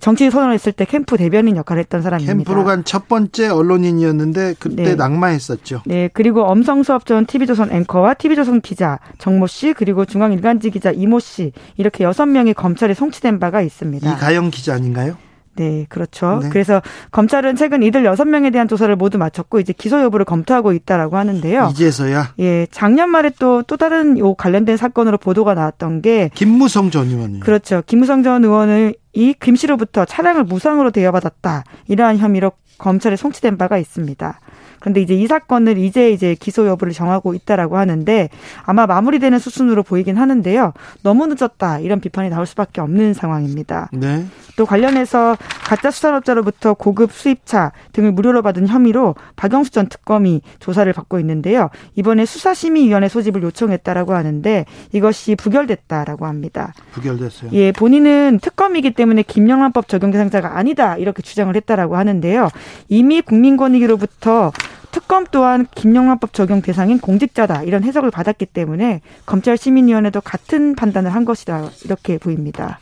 정치 0.00 0.30
선언했을 0.30 0.72
때 0.72 0.84
캠프 0.84 1.16
대변인 1.16 1.56
역할을 1.56 1.80
했던 1.80 2.00
사람입니다. 2.00 2.32
캠프로 2.32 2.64
간 2.64 2.84
첫 2.84 3.08
번째 3.08 3.48
언론인이었는데 3.48 4.54
그때 4.58 4.82
네. 4.82 4.94
낙마했었죠. 4.94 5.82
네, 5.84 6.08
그리고 6.12 6.44
엄성수업 6.44 7.06
전 7.06 7.26
TV조선 7.26 7.72
앵커와 7.72 8.14
TV조선 8.14 8.60
기자 8.60 8.98
정모 9.18 9.46
씨 9.48 9.72
그리고 9.72 10.04
중앙일간지 10.04 10.70
기자 10.70 10.90
이모 10.92 11.18
씨 11.18 11.52
이렇게 11.76 12.04
여섯 12.04 12.26
명이 12.26 12.54
검찰에 12.54 12.94
송치된 12.94 13.38
바가 13.40 13.62
있습니다. 13.62 14.12
이가영 14.12 14.50
기자 14.50 14.74
아닌가요? 14.74 15.16
네, 15.56 15.86
그렇죠. 15.88 16.40
네. 16.42 16.48
그래서 16.48 16.80
검찰은 17.10 17.56
최근 17.56 17.82
이들 17.82 18.04
여섯 18.04 18.24
명에 18.24 18.50
대한 18.50 18.68
조사를 18.68 18.94
모두 18.96 19.18
마쳤고 19.18 19.60
이제 19.60 19.72
기소 19.72 20.00
여부를 20.00 20.24
검토하고 20.24 20.72
있다라고 20.72 21.16
하는데요. 21.16 21.70
이제서야. 21.72 22.34
예, 22.38 22.66
작년 22.70 23.10
말에 23.10 23.30
또또 23.38 23.76
다른 23.76 24.18
요 24.18 24.34
관련된 24.34 24.76
사건으로 24.76 25.18
보도가 25.18 25.54
나왔던 25.54 26.02
게 26.02 26.30
김무성 26.34 26.90
전 26.90 27.08
의원이. 27.08 27.40
그렇죠. 27.40 27.82
김무성 27.86 28.22
전 28.22 28.44
의원을 28.44 28.94
이김 29.12 29.56
씨로부터 29.56 30.04
차량을 30.04 30.44
무상으로 30.44 30.92
대여받았다 30.92 31.64
이러한 31.88 32.18
혐의로 32.18 32.52
검찰에 32.78 33.16
송치된 33.16 33.58
바가 33.58 33.78
있습니다. 33.78 34.40
그런데 34.80 35.00
이제 35.00 35.14
이 35.14 35.26
사건을 35.26 35.78
이제 35.78 36.10
이제 36.10 36.34
기소 36.34 36.66
여부를 36.66 36.92
정하고 36.92 37.34
있다라고 37.34 37.78
하는데 37.78 38.28
아마 38.64 38.86
마무리되는 38.86 39.38
수순으로 39.38 39.82
보이긴 39.82 40.16
하는데요. 40.16 40.72
너무 41.02 41.26
늦었다 41.26 41.78
이런 41.78 42.00
비판이 42.00 42.30
나올 42.30 42.46
수밖에 42.46 42.80
없는 42.80 43.14
상황입니다. 43.14 43.90
네. 43.92 44.26
또 44.56 44.66
관련해서 44.66 45.36
가짜 45.64 45.90
수산업자로부터 45.90 46.74
고급 46.74 47.12
수입차 47.12 47.72
등을 47.92 48.12
무료로 48.12 48.42
받은 48.42 48.66
혐의로 48.66 49.14
박영수 49.36 49.70
전 49.70 49.88
특검이 49.88 50.42
조사를 50.58 50.92
받고 50.92 51.18
있는데요. 51.20 51.70
이번에 51.94 52.26
수사심의위원회 52.26 53.08
소집을 53.08 53.42
요청했다라고 53.42 54.14
하는데 54.14 54.66
이것이 54.92 55.36
부결됐다라고 55.36 56.26
합니다. 56.26 56.74
부결됐어요. 56.92 57.50
예, 57.52 57.72
본인은 57.72 58.40
특검이기 58.42 58.92
때문에 58.92 59.22
김영란법 59.22 59.88
적용 59.88 60.10
대상자가 60.10 60.58
아니다 60.58 60.96
이렇게 60.96 61.22
주장을 61.22 61.54
했다라고 61.54 61.96
하는데요. 61.96 62.48
이미 62.88 63.22
국민권익위로부터 63.22 64.52
특검 64.90 65.26
또한 65.30 65.66
김영란법 65.74 66.32
적용 66.32 66.62
대상인 66.62 66.98
공직자다 66.98 67.62
이런 67.62 67.84
해석을 67.84 68.10
받았기 68.10 68.46
때문에 68.46 69.00
검찰 69.26 69.56
시민위원회도 69.56 70.20
같은 70.20 70.74
판단을 70.74 71.14
한 71.14 71.24
것이다 71.24 71.70
이렇게 71.84 72.18
보입니다. 72.18 72.80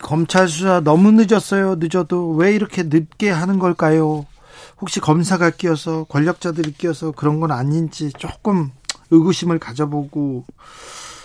검찰 0.00 0.48
수사 0.48 0.80
너무 0.80 1.12
늦었어요. 1.12 1.76
늦어도 1.76 2.32
왜 2.32 2.54
이렇게 2.54 2.82
늦게 2.82 3.30
하는 3.30 3.58
걸까요? 3.58 4.26
혹시 4.80 5.00
검사가 5.00 5.50
끼어서 5.50 6.04
권력자들이 6.04 6.72
끼어서 6.72 7.12
그런 7.12 7.40
건 7.40 7.50
아닌지 7.52 8.12
조금 8.18 8.70
의구심을 9.10 9.58
가져보고 9.58 10.44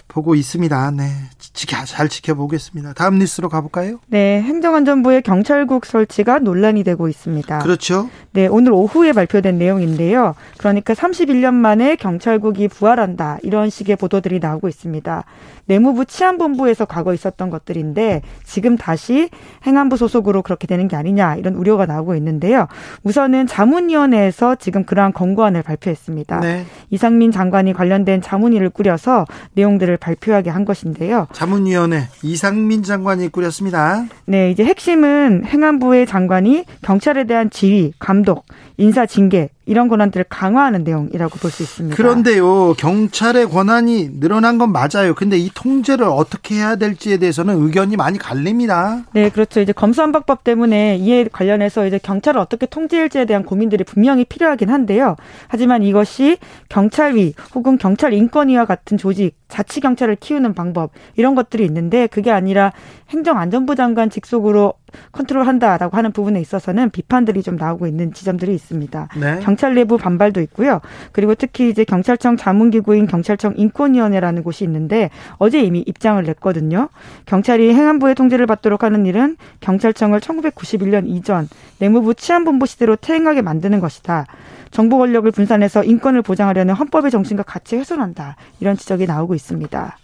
보고 0.08 0.36
있습니다. 0.36 0.92
네. 0.92 1.12
지켜, 1.54 1.84
잘 1.86 2.10
지켜보겠습니다. 2.10 2.94
다음 2.94 3.18
뉴스로 3.20 3.50
가볼까요? 3.50 4.00
네. 4.08 4.42
행정안전부의 4.42 5.24
경찰국 5.24 5.86
설치가 5.86 6.40
논란이 6.40 6.84
되고 6.84 7.08
있습니다. 7.08 7.60
그렇죠. 7.60 8.10
네. 8.32 8.48
오늘 8.48 8.72
오후에 8.74 9.14
발표된 9.14 9.58
내용인데요. 9.58 10.36
그러니까 10.58 10.94
31년 10.94 11.54
만에 11.54 11.96
경찰국이 11.96 12.68
부활한다. 12.68 13.40
이런 13.44 13.70
식의 13.70 13.96
보도들이 13.96 14.40
나오고 14.40 14.68
있습니다. 14.68 15.24
내무부 15.70 16.06
치안본부에서 16.06 16.86
과거 16.86 17.14
있었던 17.14 17.52
것들인데 17.52 18.24
지금 18.44 18.76
다시 18.76 19.30
행안부 19.68 19.98
소속으로 19.98 20.42
그렇게 20.42 20.66
되는 20.66 20.88
게 20.88 20.96
아니냐 20.96 21.36
이런 21.36 21.54
우려가 21.54 21.86
나오고 21.86 22.16
있는데요. 22.16 22.68
우선은 23.04 23.46
자문위원회에서 23.46 24.56
지금 24.56 24.84
그러한 24.84 25.14
권고안을 25.14 25.62
발표했습니다. 25.62 26.40
네. 26.40 26.66
이상민 26.90 27.32
장관이 27.32 27.74
관련된 27.74 28.22
자문위를 28.22 28.72
꾸려서 28.72 29.26
내용들을 29.54 29.96
발표하게 29.98 30.50
한 30.50 30.66
것인데요. 30.66 31.28
자문위원회 31.40 32.10
이상민 32.22 32.84
장관이 32.84 33.30
꾸렸습니다. 33.30 34.04
네, 34.26 34.52
이제 34.52 34.66
핵심은 34.66 35.46
행안부의 35.46 36.06
장관이 36.06 36.66
경찰에 36.82 37.24
대한 37.24 37.50
지휘, 37.50 37.94
감독, 37.98 38.44
인사 38.80 39.06
징계 39.06 39.50
이런 39.66 39.88
권한들을 39.90 40.26
강화하는 40.30 40.84
내용이라고 40.86 41.38
볼 41.38 41.52
수 41.52 41.62
있습니다. 41.64 41.96
그런데요, 41.96 42.74
경찰의 42.76 43.48
권한이 43.50 44.20
늘어난 44.20 44.58
건 44.58 44.72
맞아요. 44.72 45.14
근데 45.16 45.38
이 45.38 45.52
통제를 45.54 46.06
어떻게 46.06 46.56
해야 46.56 46.76
될지에 46.76 47.18
대해서는 47.18 47.62
의견이 47.62 47.98
많이 47.98 48.18
갈립니다. 48.18 49.04
네, 49.14 49.30
그렇죠. 49.30 49.60
이제 49.60 49.74
검수안박법 49.74 50.44
때문에 50.44 50.98
이에 50.98 51.26
관련해서 51.32 51.86
이제 51.86 52.00
경찰을 52.02 52.40
어떻게 52.40 52.66
통제할지에 52.66 53.26
대한 53.26 53.44
고민들이 53.44 53.84
분명히 53.84 54.24
필요하긴 54.24 54.70
한데요. 54.70 55.18
하지만 55.50 55.84
이것이 55.84 56.38
경찰위 56.70 57.34
혹은 57.54 57.78
경찰 57.78 58.14
인권위와 58.14 58.66
같은 58.66 58.98
조직, 58.98 59.36
자치 59.50 59.82
경찰을 59.82 60.16
키우는 60.16 60.54
방법 60.54 60.92
이런 61.16 61.36
것들이 61.36 61.66
있는데 61.66 62.08
그게 62.08 62.32
아니라 62.32 62.72
행정안전부 63.10 63.76
장관 63.76 64.10
직속으로 64.10 64.74
컨트롤한다라고 65.12 65.98
하는 65.98 66.12
부분에 66.12 66.40
있어서는 66.42 66.90
비판들이 66.90 67.44
좀 67.44 67.56
나오고 67.56 67.88
있는 67.88 68.14
지점들이 68.14 68.54
있습니다. 68.54 69.10
네. 69.20 69.40
경찰 69.42 69.76
내부 69.76 69.98
반발도 69.98 70.42
있고요. 70.42 70.82
그리고 71.12 71.36
특히 71.36 71.70
이제 71.70 71.84
경찰청 71.84 72.38
자문기구인 72.38 73.08
경찰청 73.08 73.54
인권위원회라는 73.58 74.44
곳이 74.44 74.64
있는데 74.64 75.10
어제 75.38 75.62
이미 75.62 75.84
입장을 75.86 76.22
냈거든요. 76.24 76.90
경찰이 77.26 77.74
행안부의 77.74 78.16
통제를 78.16 78.46
받도록 78.46 78.84
하는 78.84 79.06
일은 79.06 79.38
경찰청을 79.60 80.20
1991년 80.20 81.08
이전 81.08 81.48
내무부 81.80 82.14
치안본부 82.14 82.66
시대로 82.66 82.96
퇴행하게 82.96 83.42
만드는 83.42 83.80
것이다. 83.80 84.26
정보 84.72 84.98
권력을 84.98 85.30
분산해서 85.32 85.84
인권을 85.84 86.22
보장하려는 86.22 86.74
헌법의 86.76 87.12
정신과 87.12 87.44
같이 87.44 87.76
훼손한다. 87.78 88.36
이런 88.60 88.78
지적이 88.78 89.08
나오고 89.08 89.36
있습니다. 89.36 89.98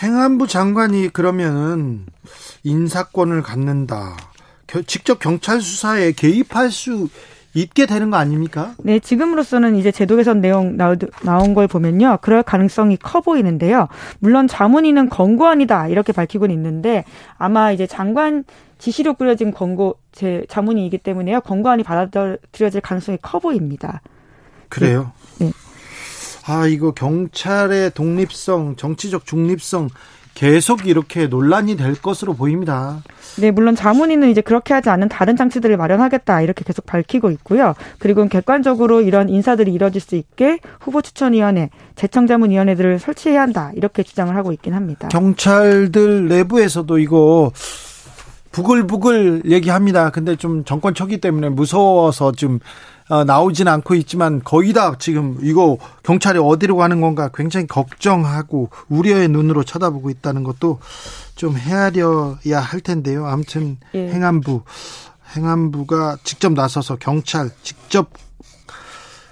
행안부 0.00 0.46
장관이 0.46 1.08
그러면은 1.08 2.06
인사권을 2.62 3.42
갖는다. 3.42 4.16
직접 4.86 5.18
경찰 5.18 5.60
수사에 5.60 6.12
개입할 6.12 6.70
수 6.70 7.08
있게 7.54 7.86
되는 7.86 8.10
거 8.10 8.16
아닙니까? 8.18 8.74
네, 8.78 9.00
지금으로서는 9.00 9.74
이제 9.74 9.90
제도 9.90 10.16
개선 10.16 10.40
내용 10.40 10.76
나온 10.76 11.54
걸 11.54 11.66
보면요. 11.66 12.18
그럴 12.20 12.42
가능성이 12.42 12.96
커 12.96 13.20
보이는데요. 13.20 13.88
물론 14.20 14.46
자문위는 14.46 15.08
권고안이다 15.08 15.88
이렇게 15.88 16.12
밝히고는 16.12 16.54
있는데 16.54 17.04
아마 17.36 17.72
이제 17.72 17.86
장관 17.86 18.44
지시로 18.78 19.14
꾸려진 19.14 19.50
권고 19.50 19.98
제 20.12 20.44
자문위이기 20.48 20.98
때문에요. 20.98 21.40
권고안이 21.40 21.82
받아들여질 21.82 22.80
가능성이 22.82 23.18
커 23.20 23.40
보입니다. 23.40 24.02
그래요? 24.68 25.10
네. 25.40 25.50
아, 26.48 26.66
이거 26.66 26.92
경찰의 26.92 27.90
독립성, 27.92 28.76
정치적 28.76 29.26
중립성 29.26 29.90
계속 30.32 30.86
이렇게 30.86 31.26
논란이 31.26 31.76
될 31.76 31.94
것으로 31.94 32.32
보입니다. 32.32 33.02
네, 33.38 33.50
물론 33.50 33.74
자문위는 33.74 34.30
이제 34.30 34.40
그렇게 34.40 34.72
하지 34.72 34.88
않는 34.88 35.10
다른 35.10 35.36
장치들을 35.36 35.76
마련하겠다 35.76 36.40
이렇게 36.40 36.64
계속 36.64 36.86
밝히고 36.86 37.30
있고요. 37.32 37.74
그리고 37.98 38.26
객관적으로 38.28 39.02
이런 39.02 39.28
인사들이 39.28 39.72
이뤄질 39.74 40.00
수 40.00 40.16
있게 40.16 40.60
후보 40.80 41.02
추천위원회, 41.02 41.68
재청자문위원회들을 41.96 42.98
설치해야 42.98 43.42
한다 43.42 43.72
이렇게 43.74 44.02
주장을 44.02 44.34
하고 44.34 44.52
있긴 44.52 44.72
합니다. 44.72 45.08
경찰들 45.08 46.28
내부에서도 46.28 46.98
이거 46.98 47.52
부글부글 48.52 49.42
얘기합니다. 49.44 50.10
근데 50.10 50.36
좀 50.36 50.64
정권 50.64 50.94
초기 50.94 51.20
때문에 51.20 51.50
무서워서 51.50 52.32
좀 52.32 52.60
어, 53.08 53.24
나오진 53.24 53.68
않고 53.68 53.94
있지만 53.94 54.42
거의 54.44 54.72
다 54.72 54.96
지금 54.98 55.38
이거 55.42 55.78
경찰이 56.02 56.38
어디로 56.38 56.76
가는 56.76 57.00
건가 57.00 57.30
굉장히 57.34 57.66
걱정하고 57.66 58.70
우려의 58.88 59.28
눈으로 59.28 59.64
쳐다보고 59.64 60.10
있다는 60.10 60.44
것도 60.44 60.78
좀 61.34 61.56
헤아려야 61.56 62.60
할 62.60 62.80
텐데요. 62.80 63.26
아무튼 63.26 63.78
예. 63.94 64.08
행안부 64.10 64.62
행안부가 65.36 66.18
직접 66.22 66.52
나서서 66.52 66.96
경찰 66.96 67.50
직접 67.62 68.10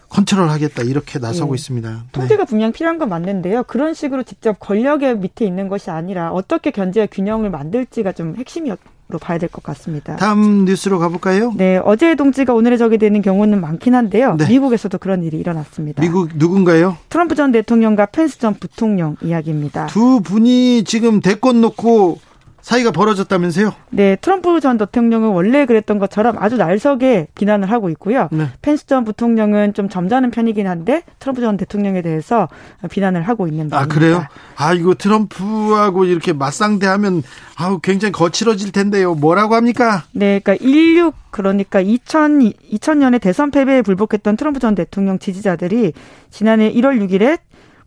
컨트롤하겠다 0.09 0.83
이렇게 0.85 1.19
나서고 1.19 1.55
네. 1.55 1.57
있습니다. 1.57 2.05
통제가 2.13 2.45
네. 2.45 2.49
분명 2.49 2.73
필요한 2.73 2.99
건 2.99 3.09
맞는데요. 3.09 3.65
그런 3.65 3.93
식으로 3.93 4.23
직접 4.23 4.59
권력의 4.59 5.19
밑에 5.19 5.45
있는 5.45 5.69
것이 5.69 5.91
아니라 5.91 6.33
어떻게 6.33 6.71
견제와 6.71 7.07
균형을 7.11 7.51
만들지가 7.51 8.13
좀 8.13 8.37
핵심이었. 8.37 8.79
로 9.09 9.21
봐야 9.21 9.39
될 9.39 9.49
것 9.49 9.63
같습니다. 9.63 10.17
다음 10.17 10.65
뉴스로 10.65 10.99
가볼까요? 10.99 11.53
네, 11.57 11.77
어제의 11.77 12.17
동지가 12.17 12.53
오늘의 12.55 12.77
적이 12.77 12.99
되는 12.99 13.23
경우는 13.23 13.61
많긴 13.61 13.95
한데요. 13.95 14.35
네. 14.37 14.49
미국에서도 14.49 14.99
그런 14.99 15.23
일이 15.23 15.39
일어났습니다. 15.39 16.03
미국 16.03 16.31
누군가요? 16.35 16.97
트럼프 17.09 17.37
전 17.37 17.53
대통령과 17.53 18.07
펜스 18.07 18.41
전 18.41 18.55
부통령 18.55 19.15
이야기입니다. 19.23 19.87
두 19.87 20.21
분이 20.23 20.83
지금 20.85 21.21
대권 21.21 21.61
놓고 21.61 22.19
사이가 22.67 22.91
벌어졌다면서요? 22.91 23.73
네, 23.91 24.17
트럼프 24.17 24.59
전 24.59 24.77
대통령은 24.77 25.29
원래 25.29 25.67
그랬던 25.67 26.01
것처럼 26.01 26.37
아주 26.41 26.57
날석에 26.57 27.29
비난을 27.37 27.71
하고 27.71 27.91
있고요. 27.91 28.29
네. 28.33 28.49
펜스 28.61 28.87
전 28.87 29.05
부통령은 29.05 29.73
좀 29.73 29.89
점잖은 29.89 30.33
편이긴 30.33 30.67
한데 30.67 31.05
트럼프 31.21 31.41
전 31.41 31.57
대통령에 31.57 32.03
대해서 32.03 32.49
비난을 32.91 33.23
하고 33.23 33.47
있는 33.47 33.71
바입니다. 33.71 33.79
아 33.79 33.87
그래요? 33.87 34.27
아 34.57 34.73
이거 34.73 34.95
트럼프하고 34.95 36.07
이렇게 36.07 36.33
맞상대하면 36.33 37.23
아우 37.55 37.79
굉장히 37.79 38.11
거칠어질 38.11 38.73
텐데요. 38.73 39.15
뭐라고 39.15 39.55
합니까? 39.55 40.03
네, 40.11 40.41
그러니까 40.41 40.57
16 40.57 41.15
그러니까 41.31 41.81
2000 41.81 42.53
2000년에 42.73 43.21
대선 43.21 43.53
패배에 43.53 43.83
불복했던 43.83 44.37
트럼프 44.37 44.59
전 44.59 44.75
대통령 44.75 45.21
지지자들이 45.21 45.93
지난해 46.31 46.73
1월 46.73 46.99
6일에 47.01 47.39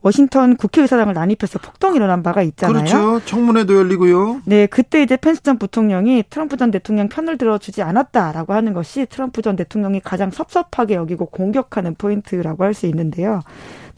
워싱턴 0.01 0.55
국회의사당을 0.55 1.13
난입해서 1.13 1.59
폭동이 1.59 1.97
일어난 1.97 2.23
바가 2.23 2.41
있잖아요. 2.43 2.85
그렇죠. 2.85 3.21
청문회도 3.25 3.75
열리고요. 3.75 4.41
네, 4.45 4.65
그때 4.65 5.03
이제 5.03 5.17
펜스 5.17 5.43
전 5.43 5.57
부통령이 5.57 6.23
트럼프 6.29 6.57
전 6.57 6.71
대통령 6.71 7.09
편을 7.09 7.37
들어주지 7.37 7.81
않았다라고 7.81 8.53
하는 8.53 8.73
것이 8.73 9.05
트럼프 9.07 9.41
전 9.41 9.55
대통령이 9.55 9.99
가장 9.99 10.31
섭섭하게 10.31 10.95
여기고 10.95 11.25
공격하는 11.27 11.95
포인트라고 11.95 12.63
할 12.63 12.73
수 12.73 12.85
있는데요. 12.85 13.41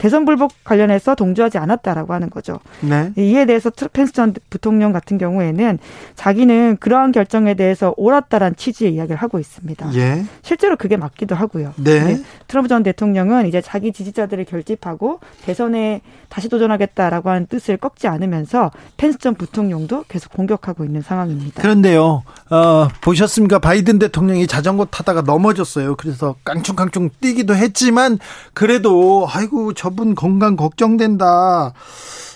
대선 0.02 0.24
불복 0.24 0.52
관련해서 0.64 1.14
동조하지 1.14 1.58
않았다라고 1.58 2.12
하는 2.12 2.28
거죠. 2.28 2.58
네. 2.80 3.12
이에 3.16 3.46
대해서 3.46 3.70
펜스 3.70 4.12
전 4.12 4.34
부통령 4.50 4.90
같은 4.90 5.16
경우에는 5.16 5.78
자기는 6.16 6.78
그러한 6.80 7.12
결정에 7.12 7.54
대해서 7.54 7.94
옳았다란 7.96 8.56
취지의 8.56 8.94
이야기를 8.94 9.16
하고 9.16 9.38
있습니다. 9.38 9.94
예. 9.94 10.24
실제로 10.42 10.74
그게 10.74 10.96
맞기도 10.96 11.36
하고요. 11.36 11.74
네. 11.76 12.02
네. 12.02 12.22
트럼프 12.48 12.68
전 12.68 12.82
대통령은 12.82 13.46
이제 13.46 13.60
자기 13.60 13.92
지지자들을 13.92 14.44
결집하고 14.46 15.20
대선에 15.44 16.00
다시 16.28 16.48
도전하겠다라고 16.48 17.30
하는 17.30 17.46
뜻을 17.46 17.76
꺾지 17.76 18.08
않으면서 18.08 18.72
펜스 18.96 19.18
전 19.18 19.36
부통령도 19.36 20.06
계속 20.08 20.32
공격하고 20.32 20.84
있는 20.84 21.02
상황입니다. 21.02 21.62
그런데요, 21.62 22.24
어, 22.50 22.88
보셨습니까? 23.02 23.60
바이든 23.60 24.00
대통령이 24.00 24.48
자전거 24.48 24.84
타다가 24.86 25.20
넘어졌어요. 25.20 25.94
그래서 25.94 26.34
깡충깡충 26.42 27.10
뛰기도 27.20 27.54
했지만 27.54 28.18
그래도 28.52 29.28
아이고 29.30 29.74
저 29.74 29.91
저분 29.92 30.14
건강 30.14 30.56
걱정된다. 30.56 31.74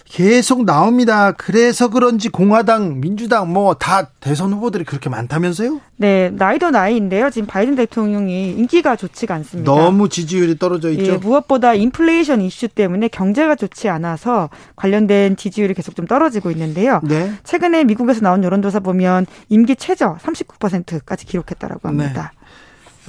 계속 0.05 0.65
나옵니다. 0.65 1.33
그래서 1.33 1.89
그런지 1.89 2.29
공화당, 2.29 3.01
민주당 3.01 3.53
뭐 3.53 3.75
다 3.75 4.11
대선 4.21 4.53
후보들이 4.53 4.85
그렇게 4.85 5.11
많다면서요? 5.11 5.81
네, 5.97 6.31
나이도 6.31 6.71
나이인데요. 6.71 7.31
지금 7.31 7.47
바이든 7.49 7.75
대통령이 7.75 8.53
인기가 8.53 8.95
좋지가 8.95 9.35
않습니다. 9.35 9.71
너무 9.73 10.09
지지율이 10.09 10.59
떨어져 10.59 10.91
있죠. 10.91 11.13
예, 11.13 11.17
무엇보다 11.17 11.75
인플레이션 11.75 12.41
이슈 12.43 12.69
때문에 12.69 13.09
경제가 13.09 13.57
좋지 13.57 13.89
않아서 13.89 14.49
관련된 14.77 15.37
지지율이 15.37 15.75
계속 15.75 15.97
좀 15.97 16.07
떨어지고 16.07 16.51
있는데요. 16.53 17.01
네. 17.03 17.33
최근에 17.43 17.85
미국에서 17.85 18.21
나온 18.21 18.45
여론조사 18.45 18.81
보면 18.81 19.27
임기 19.49 19.77
최저 19.77 20.17
39%까지 20.23 21.27
기록했다라고 21.27 21.89
합니다. 21.89 22.33
네. 22.33 22.46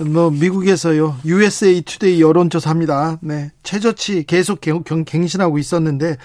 뭐 0.05 0.29
미국에서요 0.29 1.17
USA 1.25 1.81
투데이 1.81 2.21
여론조사입니다. 2.21 3.19
네 3.21 3.51
최저치 3.63 4.25
계속 4.25 4.61
경, 4.61 4.83
갱신하고 4.83 5.57
있었는데 5.57 6.17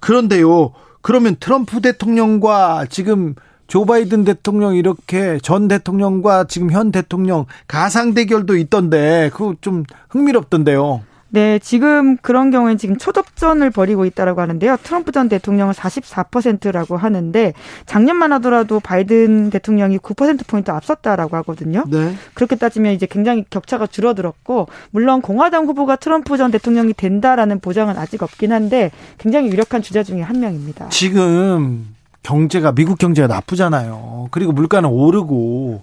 그런데요 0.00 0.72
그러면 1.02 1.36
트럼프 1.38 1.80
대통령과 1.80 2.86
지금 2.90 3.34
조 3.68 3.84
바이든 3.84 4.24
대통령 4.24 4.76
이렇게 4.76 5.38
전 5.42 5.68
대통령과 5.68 6.44
지금 6.44 6.70
현 6.70 6.92
대통령 6.92 7.46
가상 7.66 8.14
대결도 8.14 8.56
있던데 8.56 9.30
그거 9.32 9.54
좀 9.60 9.84
흥미롭던데요. 10.08 11.02
네, 11.28 11.58
지금 11.58 12.16
그런 12.18 12.50
경우엔 12.50 12.78
지금 12.78 12.96
초접전을 12.96 13.70
벌이고 13.70 14.04
있다라고 14.04 14.40
하는데요. 14.40 14.76
트럼프 14.82 15.10
전 15.12 15.28
대통령은 15.28 15.74
44%라고 15.74 16.96
하는데 16.96 17.52
작년만 17.84 18.32
하더라도 18.34 18.78
바이든 18.80 19.50
대통령이 19.50 19.98
9% 19.98 20.46
포인트 20.46 20.70
앞섰다라고 20.70 21.36
하거든요. 21.38 21.84
네. 21.88 22.14
그렇게 22.34 22.54
따지면 22.54 22.92
이제 22.92 23.06
굉장히 23.06 23.44
격차가 23.50 23.86
줄어들었고 23.86 24.68
물론 24.90 25.20
공화당 25.20 25.66
후보가 25.66 25.96
트럼프 25.96 26.36
전 26.36 26.50
대통령이 26.50 26.92
된다라는 26.94 27.58
보장은 27.60 27.98
아직 27.98 28.22
없긴 28.22 28.52
한데 28.52 28.92
굉장히 29.18 29.48
유력한 29.48 29.82
주자 29.82 30.02
중에 30.02 30.22
한 30.22 30.38
명입니다. 30.38 30.88
지금 30.90 31.94
경제가 32.22 32.72
미국 32.72 32.98
경제가 32.98 33.26
나쁘잖아요. 33.28 34.28
그리고 34.30 34.52
물가는 34.52 34.88
오르고 34.88 35.82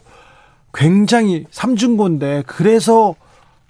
굉장히 0.73 1.45
삼중고인데 1.51 2.43
그래서 2.47 3.15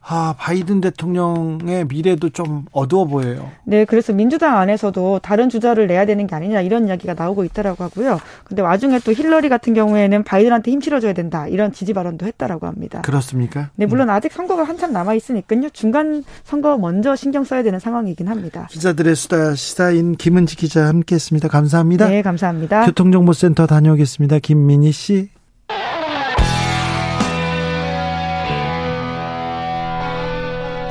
아, 0.05 0.35
바이든 0.37 0.81
대통령의 0.81 1.85
미래도 1.87 2.29
좀 2.29 2.65
어두워 2.71 3.05
보여요. 3.05 3.49
네, 3.63 3.85
그래서 3.85 4.11
민주당 4.11 4.57
안에서도 4.57 5.19
다른 5.19 5.49
주자를 5.49 5.87
내야 5.87 6.05
되는 6.05 6.27
게 6.27 6.35
아니냐 6.35 6.61
이런 6.61 6.87
이야기가 6.87 7.13
나오고 7.13 7.45
있다라고 7.45 7.83
하고요. 7.85 8.19
근데 8.43 8.61
와중에 8.61 8.99
또 8.99 9.13
힐러리 9.13 9.47
같은 9.47 9.73
경우에는 9.73 10.23
바이든한테 10.23 10.71
힘 10.71 10.81
실어줘야 10.81 11.13
된다 11.13 11.47
이런 11.47 11.71
지지 11.71 11.93
발언도 11.93 12.25
했다라고 12.25 12.67
합니다. 12.67 13.01
그렇습니까? 13.01 13.69
네, 13.75 13.85
물론 13.85 14.09
음. 14.09 14.13
아직 14.13 14.33
선거가 14.33 14.63
한참 14.63 14.91
남아 14.91 15.13
있으니까요. 15.13 15.69
중간 15.69 16.23
선거 16.43 16.77
먼저 16.77 17.15
신경 17.15 17.43
써야 17.45 17.63
되는 17.63 17.79
상황이긴 17.79 18.27
합니다. 18.27 18.67
기자들의 18.69 19.15
수다 19.15 19.55
시사인 19.55 20.15
김은지 20.15 20.57
기자 20.57 20.87
함께했습니다. 20.87 21.47
감사합니다. 21.47 22.09
네, 22.09 22.21
감사합니다. 22.21 22.85
교통정보센터 22.85 23.67
다녀오겠습니다. 23.67 24.39
김민희 24.39 24.91
씨. 24.91 25.29